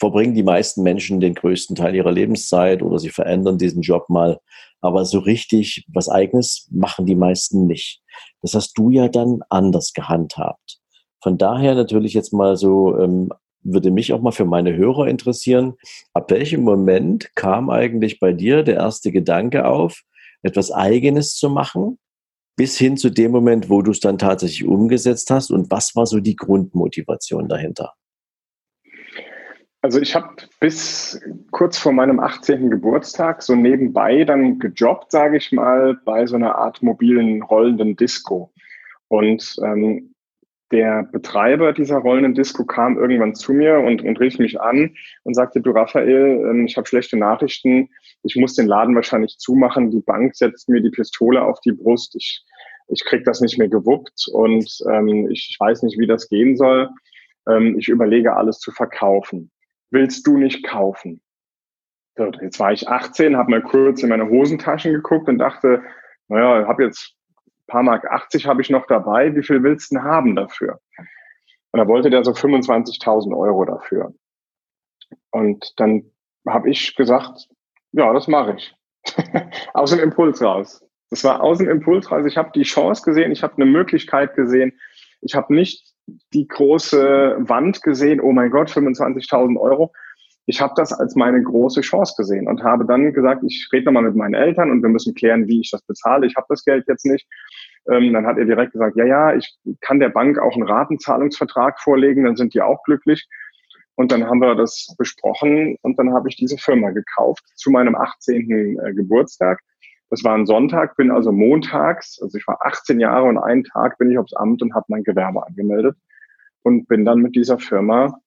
verbringen 0.00 0.34
die 0.34 0.42
meisten 0.42 0.82
Menschen 0.82 1.20
den 1.20 1.34
größten 1.34 1.76
Teil 1.76 1.94
ihrer 1.94 2.10
Lebenszeit 2.10 2.82
oder 2.82 2.98
sie 2.98 3.10
verändern 3.10 3.58
diesen 3.58 3.82
Job 3.82 4.08
mal. 4.08 4.40
Aber 4.80 5.04
so 5.04 5.18
richtig 5.18 5.86
was 5.92 6.08
eigenes 6.08 6.66
machen 6.72 7.04
die 7.04 7.14
meisten 7.14 7.66
nicht. 7.66 8.02
Das 8.40 8.54
hast 8.54 8.72
du 8.78 8.90
ja 8.90 9.08
dann 9.08 9.42
anders 9.50 9.92
gehandhabt. 9.92 10.78
Von 11.22 11.36
daher 11.36 11.74
natürlich 11.74 12.14
jetzt 12.14 12.32
mal 12.32 12.56
so, 12.56 12.98
ähm, 12.98 13.30
würde 13.62 13.90
mich 13.90 14.14
auch 14.14 14.22
mal 14.22 14.32
für 14.32 14.46
meine 14.46 14.74
Hörer 14.74 15.06
interessieren, 15.06 15.74
ab 16.14 16.30
welchem 16.30 16.62
Moment 16.62 17.34
kam 17.34 17.68
eigentlich 17.68 18.18
bei 18.18 18.32
dir 18.32 18.62
der 18.62 18.76
erste 18.76 19.12
Gedanke 19.12 19.66
auf, 19.66 20.00
etwas 20.42 20.72
Eigenes 20.72 21.36
zu 21.36 21.50
machen, 21.50 21.98
bis 22.56 22.78
hin 22.78 22.96
zu 22.96 23.10
dem 23.10 23.32
Moment, 23.32 23.68
wo 23.68 23.82
du 23.82 23.90
es 23.90 24.00
dann 24.00 24.16
tatsächlich 24.16 24.66
umgesetzt 24.66 25.30
hast 25.30 25.50
und 25.50 25.70
was 25.70 25.94
war 25.94 26.06
so 26.06 26.20
die 26.20 26.36
Grundmotivation 26.36 27.48
dahinter? 27.48 27.92
Also 29.82 29.98
ich 29.98 30.14
habe 30.14 30.34
bis 30.60 31.18
kurz 31.52 31.78
vor 31.78 31.92
meinem 31.92 32.20
18. 32.20 32.68
Geburtstag 32.68 33.42
so 33.42 33.54
nebenbei 33.56 34.24
dann 34.24 34.58
gejobbt, 34.58 35.10
sage 35.10 35.38
ich 35.38 35.52
mal, 35.52 35.98
bei 36.04 36.26
so 36.26 36.36
einer 36.36 36.56
Art 36.56 36.82
mobilen 36.82 37.42
rollenden 37.42 37.96
Disco. 37.96 38.52
Und 39.08 39.56
ähm, 39.64 40.14
der 40.70 41.04
Betreiber 41.04 41.72
dieser 41.72 41.96
rollenden 41.96 42.34
Disco 42.34 42.66
kam 42.66 42.98
irgendwann 42.98 43.34
zu 43.34 43.54
mir 43.54 43.78
und, 43.78 44.02
und 44.02 44.20
rief 44.20 44.38
mich 44.38 44.60
an 44.60 44.94
und 45.24 45.34
sagte, 45.34 45.62
du 45.62 45.70
Raphael, 45.70 46.46
ähm, 46.50 46.66
ich 46.66 46.76
habe 46.76 46.86
schlechte 46.86 47.16
Nachrichten, 47.16 47.88
ich 48.22 48.36
muss 48.36 48.54
den 48.54 48.66
Laden 48.66 48.94
wahrscheinlich 48.94 49.38
zumachen, 49.38 49.90
die 49.90 50.02
Bank 50.02 50.36
setzt 50.36 50.68
mir 50.68 50.82
die 50.82 50.90
Pistole 50.90 51.42
auf 51.42 51.58
die 51.60 51.72
Brust, 51.72 52.14
ich, 52.16 52.44
ich 52.88 53.02
krieg 53.06 53.24
das 53.24 53.40
nicht 53.40 53.58
mehr 53.58 53.68
gewuppt 53.68 54.26
und 54.30 54.70
ähm, 54.92 55.28
ich 55.30 55.56
weiß 55.58 55.82
nicht, 55.84 55.98
wie 55.98 56.06
das 56.06 56.28
gehen 56.28 56.56
soll. 56.58 56.90
Ähm, 57.48 57.78
ich 57.78 57.88
überlege 57.88 58.36
alles 58.36 58.58
zu 58.58 58.72
verkaufen 58.72 59.50
willst 59.90 60.26
du 60.26 60.38
nicht 60.38 60.64
kaufen? 60.66 61.20
So, 62.16 62.30
jetzt 62.42 62.58
war 62.58 62.72
ich 62.72 62.88
18, 62.88 63.36
habe 63.36 63.50
mal 63.50 63.62
kurz 63.62 64.02
in 64.02 64.08
meine 64.08 64.28
Hosentaschen 64.28 64.92
geguckt 64.92 65.28
und 65.28 65.38
dachte, 65.38 65.82
naja, 66.28 66.66
habe 66.66 66.84
jetzt 66.84 67.16
paar 67.70 67.82
Mark 67.82 68.04
80 68.04 68.46
habe 68.46 68.60
ich 68.60 68.68
noch 68.68 68.86
dabei, 68.86 69.34
wie 69.34 69.42
viel 69.42 69.62
willst 69.62 69.90
du 69.90 69.94
denn 69.94 70.04
haben 70.04 70.36
dafür? 70.36 70.80
Und 71.72 71.78
da 71.78 71.86
wollte 71.86 72.10
der 72.10 72.24
so 72.24 72.32
25.000 72.32 73.36
Euro 73.36 73.64
dafür. 73.64 74.12
Und 75.30 75.72
dann 75.76 76.10
habe 76.46 76.68
ich 76.68 76.94
gesagt, 76.96 77.48
ja, 77.92 78.12
das 78.12 78.28
mache 78.28 78.56
ich. 78.56 78.74
aus 79.72 79.90
dem 79.90 80.00
Impuls 80.00 80.42
raus. 80.42 80.84
Das 81.10 81.24
war 81.24 81.42
aus 81.42 81.58
dem 81.58 81.68
Impuls 81.68 82.10
raus. 82.10 82.26
Ich 82.26 82.36
habe 82.36 82.50
die 82.54 82.62
Chance 82.62 83.02
gesehen, 83.02 83.32
ich 83.32 83.42
habe 83.42 83.54
eine 83.54 83.66
Möglichkeit 83.66 84.34
gesehen. 84.34 84.78
Ich 85.20 85.34
habe 85.34 85.54
nicht 85.54 85.89
die 86.32 86.46
große 86.46 87.36
Wand 87.40 87.82
gesehen, 87.82 88.20
oh 88.20 88.32
mein 88.32 88.50
Gott, 88.50 88.70
25.000 88.70 89.58
Euro. 89.58 89.92
Ich 90.46 90.60
habe 90.60 90.72
das 90.76 90.92
als 90.92 91.14
meine 91.14 91.42
große 91.42 91.80
Chance 91.82 92.14
gesehen 92.16 92.48
und 92.48 92.62
habe 92.64 92.84
dann 92.84 93.12
gesagt, 93.12 93.42
ich 93.46 93.68
rede 93.72 93.86
nochmal 93.86 94.02
mit 94.02 94.16
meinen 94.16 94.34
Eltern 94.34 94.70
und 94.70 94.82
wir 94.82 94.88
müssen 94.88 95.14
klären, 95.14 95.46
wie 95.46 95.60
ich 95.60 95.70
das 95.70 95.82
bezahle. 95.82 96.26
Ich 96.26 96.34
habe 96.36 96.46
das 96.48 96.64
Geld 96.64 96.86
jetzt 96.88 97.06
nicht. 97.06 97.26
Ähm, 97.88 98.12
dann 98.12 98.26
hat 98.26 98.36
er 98.36 98.44
direkt 98.44 98.72
gesagt, 98.72 98.96
ja, 98.96 99.04
ja, 99.04 99.34
ich 99.34 99.56
kann 99.80 100.00
der 100.00 100.08
Bank 100.08 100.38
auch 100.38 100.54
einen 100.54 100.68
Ratenzahlungsvertrag 100.68 101.80
vorlegen, 101.80 102.24
dann 102.24 102.36
sind 102.36 102.54
die 102.54 102.62
auch 102.62 102.82
glücklich. 102.84 103.28
Und 103.94 104.12
dann 104.12 104.24
haben 104.26 104.40
wir 104.40 104.54
das 104.54 104.94
besprochen 104.98 105.76
und 105.82 105.98
dann 105.98 106.12
habe 106.14 106.28
ich 106.28 106.36
diese 106.36 106.56
Firma 106.56 106.90
gekauft 106.90 107.44
zu 107.54 107.70
meinem 107.70 107.94
18. 107.94 108.50
Äh, 108.50 108.94
Geburtstag. 108.94 109.60
Das 110.10 110.24
war 110.24 110.34
ein 110.34 110.44
Sonntag, 110.44 110.96
bin 110.96 111.12
also 111.12 111.30
montags, 111.30 112.20
also 112.20 112.36
ich 112.36 112.46
war 112.48 112.58
18 112.66 112.98
Jahre 112.98 113.26
und 113.26 113.38
einen 113.38 113.62
Tag 113.62 113.96
bin 113.98 114.10
ich 114.10 114.18
aufs 114.18 114.34
Amt 114.34 114.60
und 114.60 114.74
habe 114.74 114.86
mein 114.88 115.04
Gewerbe 115.04 115.46
angemeldet 115.46 115.96
und 116.62 116.88
bin 116.88 117.04
dann 117.04 117.20
mit 117.20 117.36
dieser 117.36 117.60
Firma, 117.60 118.20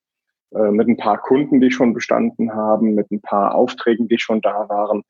äh, 0.51 0.71
mit 0.71 0.87
ein 0.87 0.95
paar 0.95 1.17
Kunden, 1.17 1.59
die 1.59 1.71
schon 1.71 1.93
bestanden 1.93 2.53
haben, 2.53 2.95
mit 2.95 3.11
ein 3.11 3.21
paar 3.21 3.53
Aufträgen, 3.53 4.07
die 4.07 4.17
schon 4.17 4.39
da 4.39 4.69
waren, 4.69 5.03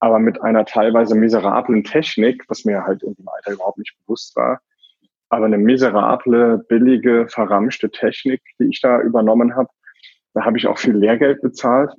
aber 0.00 0.18
mit 0.18 0.42
einer 0.42 0.64
teilweise 0.64 1.14
miserablen 1.14 1.84
Technik, 1.84 2.44
was 2.48 2.64
mir 2.64 2.84
halt 2.84 3.04
in 3.04 3.14
dem 3.14 3.28
Alter 3.28 3.52
überhaupt 3.52 3.78
nicht 3.78 3.96
bewusst 4.00 4.34
war, 4.34 4.60
aber 5.28 5.46
eine 5.46 5.58
miserable, 5.58 6.58
billige, 6.68 7.28
verramschte 7.28 7.88
Technik, 7.88 8.42
die 8.58 8.64
ich 8.70 8.80
da 8.80 9.00
übernommen 9.00 9.54
habe. 9.54 9.68
Da 10.34 10.44
habe 10.44 10.58
ich 10.58 10.66
auch 10.66 10.78
viel 10.78 10.96
Lehrgeld 10.96 11.40
bezahlt. 11.40 11.92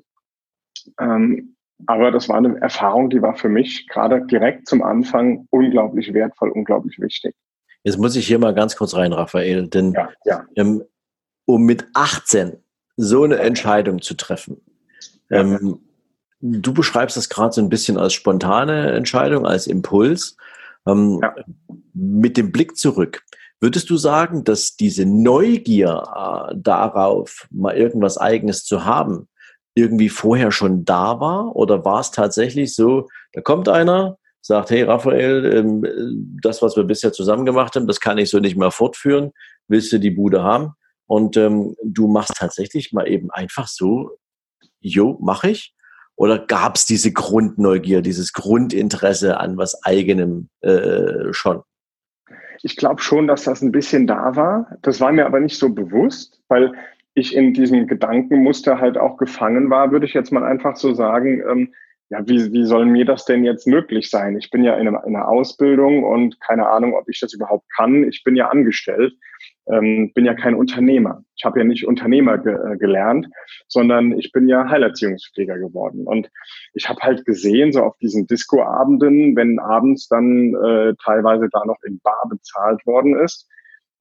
Ähm, 0.99 1.55
aber 1.87 2.11
das 2.11 2.29
war 2.29 2.37
eine 2.37 2.59
Erfahrung, 2.61 3.09
die 3.09 3.21
war 3.21 3.35
für 3.35 3.49
mich 3.49 3.87
gerade 3.87 4.25
direkt 4.25 4.67
zum 4.67 4.83
Anfang 4.83 5.47
unglaublich 5.49 6.13
wertvoll, 6.13 6.49
unglaublich 6.49 6.99
wichtig. 6.99 7.35
Jetzt 7.83 7.97
muss 7.97 8.15
ich 8.15 8.27
hier 8.27 8.39
mal 8.39 8.53
ganz 8.53 8.75
kurz 8.75 8.95
rein, 8.95 9.13
Raphael, 9.13 9.67
denn 9.67 9.93
ja, 9.93 10.09
ja. 10.25 10.45
Ähm, 10.55 10.83
um 11.45 11.63
mit 11.63 11.87
18 11.93 12.57
so 12.95 13.23
eine 13.23 13.37
Entscheidung 13.37 14.01
zu 14.01 14.15
treffen, 14.15 14.61
ja. 15.29 15.39
ähm, 15.39 15.79
du 16.41 16.73
beschreibst 16.73 17.17
das 17.17 17.29
gerade 17.29 17.53
so 17.53 17.61
ein 17.61 17.69
bisschen 17.69 17.97
als 17.97 18.13
spontane 18.13 18.91
Entscheidung, 18.91 19.45
als 19.45 19.67
Impuls. 19.67 20.37
Ähm, 20.87 21.21
mit 21.93 22.37
dem 22.37 22.51
Blick 22.51 22.75
zurück, 22.75 23.23
würdest 23.59 23.89
du 23.91 23.97
sagen, 23.97 24.43
dass 24.43 24.75
diese 24.75 25.05
Neugier 25.05 26.03
äh, 26.15 26.55
darauf, 26.57 27.47
mal 27.51 27.77
irgendwas 27.77 28.17
Eigenes 28.17 28.65
zu 28.65 28.83
haben, 28.83 29.27
irgendwie 29.75 30.09
vorher 30.09 30.51
schon 30.51 30.85
da 30.85 31.19
war? 31.19 31.55
Oder 31.55 31.85
war 31.85 31.99
es 31.99 32.11
tatsächlich 32.11 32.75
so, 32.75 33.07
da 33.33 33.41
kommt 33.41 33.69
einer, 33.69 34.17
sagt, 34.41 34.71
hey 34.71 34.83
Raphael, 34.83 35.45
ähm, 35.53 36.37
das, 36.41 36.61
was 36.61 36.75
wir 36.75 36.83
bisher 36.83 37.13
zusammen 37.13 37.45
gemacht 37.45 37.75
haben, 37.75 37.87
das 37.87 37.99
kann 37.99 38.17
ich 38.17 38.29
so 38.29 38.39
nicht 38.39 38.57
mehr 38.57 38.71
fortführen. 38.71 39.31
Willst 39.67 39.91
du 39.93 39.99
die 39.99 40.11
Bude 40.11 40.43
haben? 40.43 40.73
Und 41.05 41.37
ähm, 41.37 41.75
du 41.83 42.07
machst 42.07 42.33
tatsächlich 42.37 42.91
mal 42.93 43.07
eben 43.07 43.31
einfach 43.31 43.67
so, 43.67 44.17
jo, 44.79 45.17
mach 45.21 45.43
ich. 45.43 45.73
Oder 46.15 46.39
gab 46.39 46.75
es 46.75 46.85
diese 46.85 47.11
Grundneugier, 47.11 48.01
dieses 48.01 48.33
Grundinteresse 48.33 49.39
an 49.39 49.57
was 49.57 49.83
eigenem 49.83 50.49
äh, 50.61 51.31
schon? 51.31 51.61
Ich 52.63 52.75
glaube 52.75 53.01
schon, 53.01 53.27
dass 53.27 53.43
das 53.43 53.61
ein 53.61 53.71
bisschen 53.71 54.07
da 54.07 54.35
war. 54.35 54.67
Das 54.83 54.99
war 54.99 55.11
mir 55.11 55.25
aber 55.25 55.39
nicht 55.39 55.57
so 55.57 55.69
bewusst, 55.69 56.39
weil 56.47 56.73
ich 57.13 57.35
in 57.35 57.53
diesem 57.53 57.87
Gedankenmuster 57.87 58.79
halt 58.79 58.97
auch 58.97 59.17
gefangen 59.17 59.69
war, 59.69 59.91
würde 59.91 60.05
ich 60.05 60.13
jetzt 60.13 60.31
mal 60.31 60.43
einfach 60.43 60.75
so 60.75 60.93
sagen, 60.93 61.43
ähm, 61.49 61.73
ja, 62.11 62.27
wie, 62.27 62.51
wie 62.51 62.65
soll 62.65 62.85
mir 62.85 63.05
das 63.05 63.23
denn 63.23 63.45
jetzt 63.45 63.67
möglich 63.67 64.09
sein? 64.09 64.37
Ich 64.37 64.49
bin 64.49 64.65
ja 64.65 64.75
in, 64.75 64.87
einer, 64.87 65.03
in 65.05 65.15
einer 65.15 65.29
Ausbildung 65.29 66.03
und 66.03 66.41
keine 66.41 66.67
Ahnung, 66.67 66.93
ob 66.93 67.07
ich 67.07 67.21
das 67.21 67.33
überhaupt 67.33 67.65
kann. 67.73 68.03
Ich 68.03 68.25
bin 68.25 68.35
ja 68.35 68.49
angestellt, 68.49 69.13
ähm, 69.71 70.11
bin 70.13 70.25
ja 70.25 70.33
kein 70.33 70.55
Unternehmer. 70.55 71.23
Ich 71.37 71.45
habe 71.45 71.59
ja 71.59 71.65
nicht 71.65 71.87
Unternehmer 71.87 72.37
ge 72.37 72.53
äh, 72.53 72.77
gelernt, 72.77 73.27
sondern 73.69 74.11
ich 74.19 74.33
bin 74.33 74.49
ja 74.49 74.69
Heilerziehungspfleger 74.69 75.57
geworden. 75.57 76.05
Und 76.05 76.29
ich 76.73 76.89
habe 76.89 76.99
halt 77.01 77.25
gesehen, 77.25 77.71
so 77.71 77.81
auf 77.81 77.97
diesen 77.99 78.27
Disco-Abenden, 78.27 79.37
wenn 79.37 79.59
abends 79.59 80.09
dann 80.09 80.53
äh, 80.53 80.93
teilweise 81.01 81.47
da 81.49 81.63
noch 81.65 81.81
in 81.85 82.01
Bar 82.03 82.27
bezahlt 82.29 82.85
worden 82.85 83.17
ist, 83.17 83.47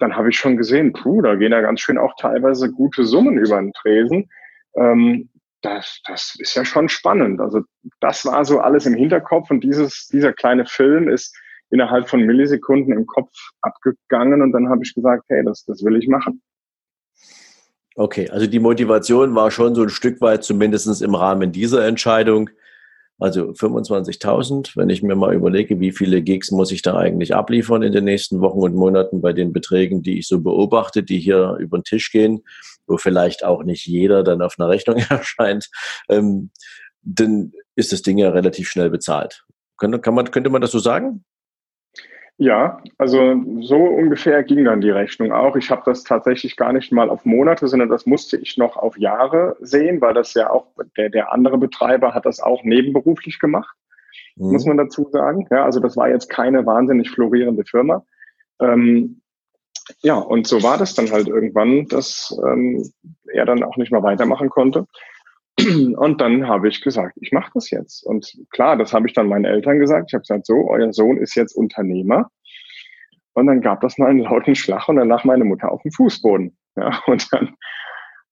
dann 0.01 0.17
habe 0.17 0.31
ich 0.31 0.39
schon 0.39 0.57
gesehen, 0.57 0.93
puh, 0.93 1.23
da 1.23 1.37
gehen 1.37 1.53
ja 1.53 1.61
ganz 1.61 1.81
schön 1.81 1.99
auch 1.99 2.15
teilweise 2.19 2.71
gute 2.73 3.05
Summen 3.05 3.39
über 3.39 3.61
den 3.61 3.73
Tresen. 3.73 4.29
Ähm, 4.75 5.29
das, 5.63 6.01
das 6.07 6.37
ist 6.39 6.55
ja 6.55 6.65
schon 6.65 6.89
spannend. 6.89 7.41
Also 7.41 7.63
das 8.01 8.25
war 8.25 8.45
so 8.45 8.61
alles 8.61 8.87
im 8.87 8.95
Hinterkopf 8.95 9.51
und 9.51 9.63
dieses, 9.63 10.09
dieser 10.09 10.33
kleine 10.33 10.65
Film 10.65 11.09
ist 11.09 11.37
innerhalb 11.71 12.09
von 12.09 12.23
Millisekunden 12.23 12.93
im 12.93 13.07
Kopf 13.07 13.31
abgegangen 13.61 14.43
und 14.43 14.53
dann 14.53 14.69
habe 14.69 14.83
ich 14.83 14.95
gesagt, 14.95 15.25
hey, 15.29 15.45
das, 15.45 15.65
das 15.65 15.85
will 15.85 15.97
ich 15.97 16.09
machen. 16.09 16.43
Okay, 17.95 18.31
also 18.31 18.47
die 18.47 18.59
Motivation 18.59 19.35
war 19.35 19.51
schon 19.51 19.75
so 19.75 19.83
ein 19.83 19.91
Stück 19.91 20.21
weit 20.21 20.43
zumindest 20.45 21.03
im 21.03 21.15
Rahmen 21.15 21.53
dieser 21.53 21.87
Entscheidung. 21.87 22.51
Also 23.21 23.51
25.000, 23.51 24.77
wenn 24.77 24.89
ich 24.89 25.03
mir 25.03 25.15
mal 25.15 25.35
überlege, 25.35 25.79
wie 25.79 25.93
viele 25.93 26.23
Gigs 26.23 26.51
muss 26.51 26.73
ich 26.73 26.81
da 26.81 26.97
eigentlich 26.97 27.35
abliefern 27.35 27.83
in 27.83 27.93
den 27.93 28.05
nächsten 28.05 28.41
Wochen 28.41 28.61
und 28.61 28.75
Monaten 28.75 29.21
bei 29.21 29.35
den 29.35 29.53
Beträgen, 29.53 30.03
die 30.03 30.19
ich 30.19 30.27
so 30.27 30.41
beobachte, 30.41 31.03
die 31.03 31.19
hier 31.19 31.57
über 31.61 31.79
den 31.79 31.85
Tisch 31.85 32.11
gehen, 32.11 32.43
wo 32.87 32.97
vielleicht 32.97 33.45
auch 33.45 33.63
nicht 33.63 33.87
jeder 33.87 34.25
dann 34.25 34.41
auf 34.41 34.55
einer 34.59 34.71
Rechnung 34.71 34.97
erscheint, 35.11 35.69
ähm, 36.09 36.51
dann 37.03 37.53
ist 37.77 37.93
das 37.93 38.01
Ding 38.01 38.17
ja 38.17 38.31
relativ 38.31 38.71
schnell 38.71 38.89
bezahlt. 38.89 39.45
Könnte, 39.77 40.01
kann 40.01 40.15
man, 40.15 40.31
könnte 40.31 40.51
man 40.51 40.63
das 40.63 40.73
so 40.73 40.79
sagen? 40.79 41.25
Ja, 42.43 42.81
also 42.97 43.39
so 43.61 43.77
ungefähr 43.77 44.43
ging 44.43 44.65
dann 44.65 44.81
die 44.81 44.89
Rechnung 44.89 45.31
auch. 45.31 45.57
Ich 45.57 45.71
habe 45.71 45.83
das 45.85 46.05
tatsächlich 46.05 46.57
gar 46.57 46.73
nicht 46.73 46.91
mal 46.91 47.11
auf 47.11 47.27
Monate, 47.27 47.69
sondern 47.69 47.91
das 47.91 48.07
musste 48.07 48.39
ich 48.39 48.57
noch 48.57 48.79
auf 48.79 48.97
Jahre 48.97 49.59
sehen, 49.61 50.01
weil 50.01 50.15
das 50.15 50.33
ja 50.33 50.49
auch 50.49 50.69
der, 50.97 51.11
der 51.11 51.35
andere 51.35 51.59
Betreiber 51.59 52.15
hat 52.15 52.25
das 52.25 52.41
auch 52.41 52.65
nebenberuflich 52.65 53.41
gemacht, 53.41 53.77
mhm. 54.37 54.53
muss 54.53 54.65
man 54.65 54.79
dazu 54.79 55.07
sagen. 55.13 55.49
Ja, 55.51 55.67
also 55.67 55.81
das 55.81 55.99
war 55.99 56.09
jetzt 56.09 56.31
keine 56.31 56.65
wahnsinnig 56.65 57.11
florierende 57.11 57.65
Firma. 57.67 58.07
Ähm, 58.59 59.21
ja, 60.01 60.15
und 60.15 60.47
so 60.47 60.63
war 60.63 60.79
das 60.79 60.95
dann 60.95 61.11
halt 61.11 61.29
irgendwann, 61.29 61.89
dass 61.89 62.35
ähm, 62.43 62.91
er 63.35 63.45
dann 63.45 63.63
auch 63.65 63.77
nicht 63.77 63.93
mehr 63.93 64.03
weitermachen 64.03 64.49
konnte. 64.49 64.87
Und 65.97 66.21
dann 66.21 66.47
habe 66.47 66.69
ich 66.69 66.83
gesagt, 66.83 67.17
ich 67.21 67.33
mache 67.33 67.51
das 67.55 67.71
jetzt. 67.71 68.05
Und 68.05 68.33
klar, 68.51 68.77
das 68.77 68.93
habe 68.93 69.07
ich 69.07 69.15
dann 69.15 69.29
meinen 69.29 69.45
Eltern 69.45 69.79
gesagt. 69.79 70.11
Ich 70.11 70.15
habe 70.15 70.23
gesagt, 70.23 70.47
so, 70.47 70.69
euer 70.69 70.93
Sohn 70.93 71.17
ist 71.19 71.35
jetzt 71.35 71.55
Unternehmer. 71.55 72.31
Und 73.35 73.47
dann 73.47 73.61
gab 73.61 73.81
das 73.81 73.99
mal 73.99 74.11
einen 74.11 74.21
lauten 74.21 74.55
Schlag 74.55 74.89
und 74.89 74.97
dann 74.97 75.09
lag 75.09 75.25
meine 75.25 75.45
Mutter 75.45 75.71
auf 75.71 75.83
dem 75.83 75.93
Fußboden. 75.93 76.57
Ja, 76.77 77.03
und 77.07 77.33
dann 77.33 77.55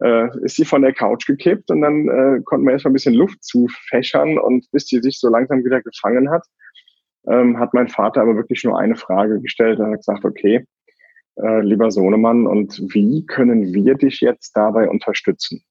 äh, 0.00 0.28
ist 0.44 0.56
sie 0.56 0.64
von 0.64 0.82
der 0.82 0.92
Couch 0.92 1.26
gekippt 1.26 1.70
und 1.70 1.80
dann 1.80 2.08
äh, 2.08 2.40
konnten 2.44 2.66
wir 2.66 2.72
erstmal 2.72 2.90
ein 2.90 2.94
bisschen 2.94 3.14
Luft 3.14 3.42
zufächern 3.42 4.38
und 4.38 4.70
bis 4.70 4.86
die 4.86 5.00
sich 5.00 5.18
so 5.18 5.28
langsam 5.28 5.64
wieder 5.64 5.82
gefangen 5.82 6.30
hat, 6.30 6.46
ähm, 7.28 7.58
hat 7.58 7.74
mein 7.74 7.88
Vater 7.88 8.22
aber 8.22 8.36
wirklich 8.36 8.62
nur 8.64 8.78
eine 8.78 8.96
Frage 8.96 9.40
gestellt. 9.40 9.80
Er 9.80 9.90
hat 9.90 9.96
gesagt, 9.96 10.24
okay, 10.24 10.64
äh, 11.36 11.60
lieber 11.62 11.90
Sohnemann, 11.90 12.46
und 12.46 12.80
wie 12.92 13.26
können 13.26 13.72
wir 13.74 13.94
dich 13.94 14.20
jetzt 14.20 14.52
dabei 14.56 14.88
unterstützen? 14.88 15.62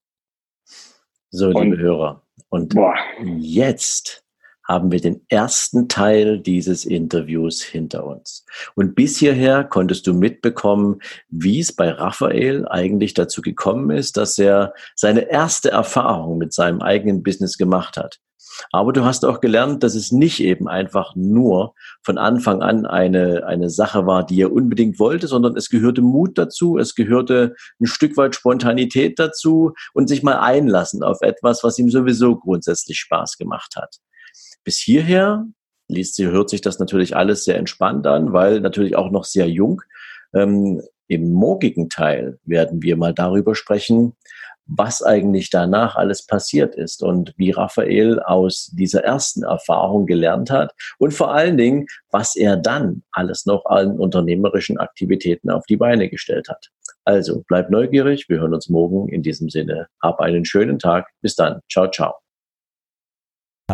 So, 1.29 1.47
liebe 1.47 1.59
und, 1.59 1.77
Hörer. 1.77 2.23
Und 2.49 2.75
boah. 2.75 2.95
jetzt 3.37 4.23
haben 4.67 4.91
wir 4.91 4.99
den 4.99 5.21
ersten 5.29 5.87
Teil 5.87 6.39
dieses 6.39 6.83
Interviews 6.83 7.61
hinter 7.63 8.05
uns. 8.05 8.45
Und 8.75 8.95
bis 8.95 9.17
hierher 9.17 9.63
konntest 9.63 10.05
du 10.07 10.13
mitbekommen, 10.13 10.99
wie 11.29 11.61
es 11.61 11.71
bei 11.71 11.89
Raphael 11.89 12.67
eigentlich 12.67 13.13
dazu 13.13 13.41
gekommen 13.41 13.91
ist, 13.91 14.17
dass 14.17 14.37
er 14.37 14.73
seine 14.93 15.29
erste 15.31 15.71
Erfahrung 15.71 16.37
mit 16.37 16.53
seinem 16.53 16.81
eigenen 16.81 17.23
Business 17.23 17.57
gemacht 17.57 17.95
hat. 17.95 18.19
Aber 18.71 18.93
du 18.93 19.03
hast 19.03 19.25
auch 19.25 19.39
gelernt, 19.39 19.83
dass 19.83 19.95
es 19.95 20.11
nicht 20.11 20.39
eben 20.39 20.67
einfach 20.67 21.15
nur 21.15 21.73
von 22.03 22.17
Anfang 22.17 22.61
an 22.61 22.85
eine, 22.85 23.45
eine 23.45 23.69
Sache 23.69 24.05
war, 24.05 24.25
die 24.25 24.41
er 24.41 24.51
unbedingt 24.51 24.99
wollte, 24.99 25.27
sondern 25.27 25.55
es 25.55 25.69
gehörte 25.69 26.01
Mut 26.01 26.37
dazu, 26.37 26.77
es 26.77 26.95
gehörte 26.95 27.55
ein 27.79 27.87
Stück 27.87 28.17
weit 28.17 28.35
Spontanität 28.35 29.19
dazu 29.19 29.73
und 29.93 30.07
sich 30.07 30.23
mal 30.23 30.39
einlassen 30.39 31.03
auf 31.03 31.21
etwas, 31.21 31.63
was 31.63 31.77
ihm 31.79 31.89
sowieso 31.89 32.35
grundsätzlich 32.35 32.99
Spaß 32.99 33.37
gemacht 33.37 33.75
hat. 33.75 33.97
Bis 34.63 34.77
hierher 34.79 35.45
liest, 35.87 36.17
hört 36.19 36.49
sich 36.49 36.61
das 36.61 36.79
natürlich 36.79 37.15
alles 37.15 37.45
sehr 37.45 37.57
entspannt 37.57 38.05
an, 38.07 38.33
weil 38.33 38.59
natürlich 38.59 38.95
auch 38.95 39.11
noch 39.11 39.23
sehr 39.23 39.49
jung. 39.49 39.81
Ähm, 40.33 40.81
Im 41.07 41.31
morgigen 41.31 41.89
Teil 41.89 42.39
werden 42.43 42.81
wir 42.81 42.97
mal 42.97 43.13
darüber 43.13 43.55
sprechen, 43.55 44.16
was 44.67 45.01
eigentlich 45.01 45.49
danach 45.49 45.95
alles 45.95 46.25
passiert 46.25 46.75
ist 46.75 47.01
und 47.01 47.33
wie 47.37 47.51
Raphael 47.51 48.19
aus 48.19 48.71
dieser 48.73 49.03
ersten 49.03 49.43
Erfahrung 49.43 50.05
gelernt 50.05 50.49
hat 50.49 50.73
und 50.99 51.13
vor 51.13 51.33
allen 51.33 51.57
Dingen, 51.57 51.87
was 52.11 52.35
er 52.35 52.57
dann 52.57 53.03
alles 53.11 53.45
noch 53.45 53.65
an 53.65 53.97
unternehmerischen 53.99 54.77
Aktivitäten 54.77 55.49
auf 55.49 55.65
die 55.65 55.77
Beine 55.77 56.09
gestellt 56.09 56.49
hat. 56.49 56.69
Also 57.05 57.43
bleib 57.47 57.69
neugierig, 57.69 58.27
wir 58.27 58.39
hören 58.39 58.53
uns 58.53 58.67
morgen 58.67 59.07
in 59.07 59.23
diesem 59.23 59.49
Sinne. 59.49 59.87
Hab 60.01 60.19
einen 60.19 60.43
schönen 60.43 60.77
Tag. 60.77 61.07
Bis 61.21 61.35
dann. 61.35 61.61
Ciao, 61.71 61.89
ciao. 61.89 62.15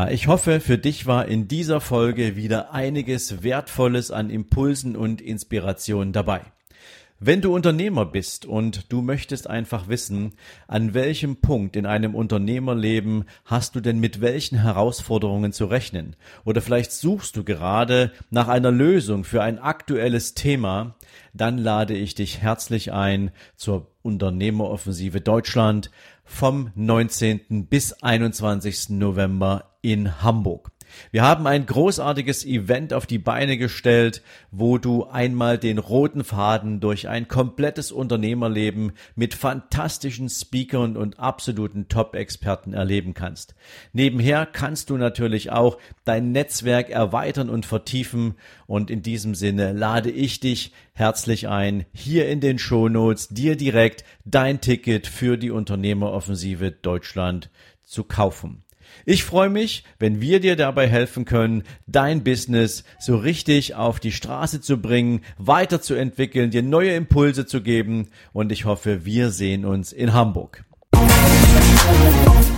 Ich 0.10 0.28
hoffe, 0.28 0.60
für 0.60 0.80
dich 0.80 1.06
war 1.06 1.28
in 1.28 1.48
dieser 1.48 1.80
Folge 1.80 2.36
wieder 2.36 2.74
einiges 2.74 3.44
Wertvolles 3.44 4.10
an 4.10 4.30
Impulsen 4.30 4.96
und 4.96 5.22
Inspirationen 5.22 6.14
dabei. 6.14 6.42
Wenn 7.26 7.40
du 7.40 7.56
Unternehmer 7.56 8.06
bist 8.06 8.46
und 8.46 8.92
du 8.92 9.02
möchtest 9.02 9.50
einfach 9.50 9.88
wissen, 9.88 10.34
an 10.68 10.94
welchem 10.94 11.38
Punkt 11.38 11.78
in 11.78 11.86
einem 11.86 12.16
Unternehmerleben 12.16 13.24
hast 13.46 13.76
du 13.76 13.80
denn 13.80 14.00
mit 14.00 14.20
welchen 14.20 14.58
Herausforderungen 14.58 15.54
zu 15.54 15.68
rechnen? 15.68 16.18
Oder 16.44 16.62
vielleicht 16.62 16.92
suchst 16.92 17.38
du 17.38 17.46
gerade 17.46 18.12
nach 18.30 18.50
einer 18.50 18.72
Lösung 18.72 19.24
für 19.24 19.42
ein 19.42 19.58
aktuelles 19.58 20.34
Thema, 20.34 20.98
dann 21.34 21.58
lade 21.58 21.94
ich 21.94 22.14
dich 22.14 22.40
herzlich 22.42 22.92
ein 22.92 23.32
zur 23.56 23.88
Unternehmeroffensive 24.02 25.22
Deutschland 25.22 25.92
vom 26.26 26.72
19. 26.76 27.68
bis 27.70 27.94
21. 27.94 28.90
November 28.90 29.78
in 29.82 30.22
Hamburg. 30.22 30.72
Wir 31.12 31.24
haben 31.24 31.48
ein 31.48 31.66
großartiges 31.66 32.46
Event 32.46 32.94
auf 32.94 33.06
die 33.06 33.20
Beine 33.20 33.58
gestellt, 33.58 34.22
wo 34.52 34.78
du 34.78 35.06
einmal 35.06 35.58
den 35.58 35.78
roten 35.78 36.24
Faden 36.24 36.80
durch 36.80 37.08
ein 37.08 37.28
komplettes 37.28 37.92
Unternehmerleben 37.92 38.94
mit 39.16 39.34
fantastischen 39.34 40.30
Speakern 40.30 40.98
und 40.98 41.20
absoluten 41.20 41.88
Top-Experten 41.88 42.74
erleben 42.74 43.14
kannst. 43.14 43.56
Nebenher 43.94 44.46
kannst 44.46 44.90
du 44.90 44.98
natürlich 44.98 45.52
auch 45.52 45.78
dein 46.06 46.32
Netzwerk 46.32 46.90
erweitern 46.90 47.50
und 47.50 47.66
vertiefen 47.66 48.36
und 48.68 48.90
in 48.90 49.02
diesem 49.02 49.36
Sinne 49.36 49.74
lade 49.74 50.10
ich 50.10 50.40
dich 50.40 50.74
herzlich 50.94 51.48
ein, 51.48 51.86
hier 51.94 52.28
in 52.30 52.40
den 52.40 52.60
Shownotes 52.60 53.30
dir 53.30 53.56
direkt 53.56 54.04
dein 54.26 54.62
Ticket 54.62 55.08
für 55.08 55.38
die 55.38 55.52
Unternehmeroffensive 55.52 56.72
Deutschland 56.72 57.50
zu 57.84 58.04
kaufen. 58.04 58.64
Ich 59.06 59.24
freue 59.24 59.50
mich, 59.50 59.84
wenn 60.00 60.22
wir 60.22 60.40
dir 60.40 60.56
dabei 60.56 60.88
helfen 60.88 61.26
können, 61.26 61.64
dein 61.88 62.24
Business 62.24 62.84
so 63.00 63.18
richtig 63.18 63.76
auf 63.76 64.00
die 64.00 64.12
Straße 64.12 64.62
zu 64.62 64.82
bringen, 64.82 65.22
weiterzuentwickeln, 65.38 66.52
dir 66.52 66.64
neue 66.64 66.96
Impulse 66.96 67.46
zu 67.46 67.62
geben 67.62 68.10
und 68.32 68.52
ich 68.52 68.66
hoffe, 68.66 69.06
wir 69.06 69.30
sehen 69.30 69.66
uns 69.66 69.94
in 69.94 70.14
Hamburg. 70.14 70.64
Musik 70.94 72.54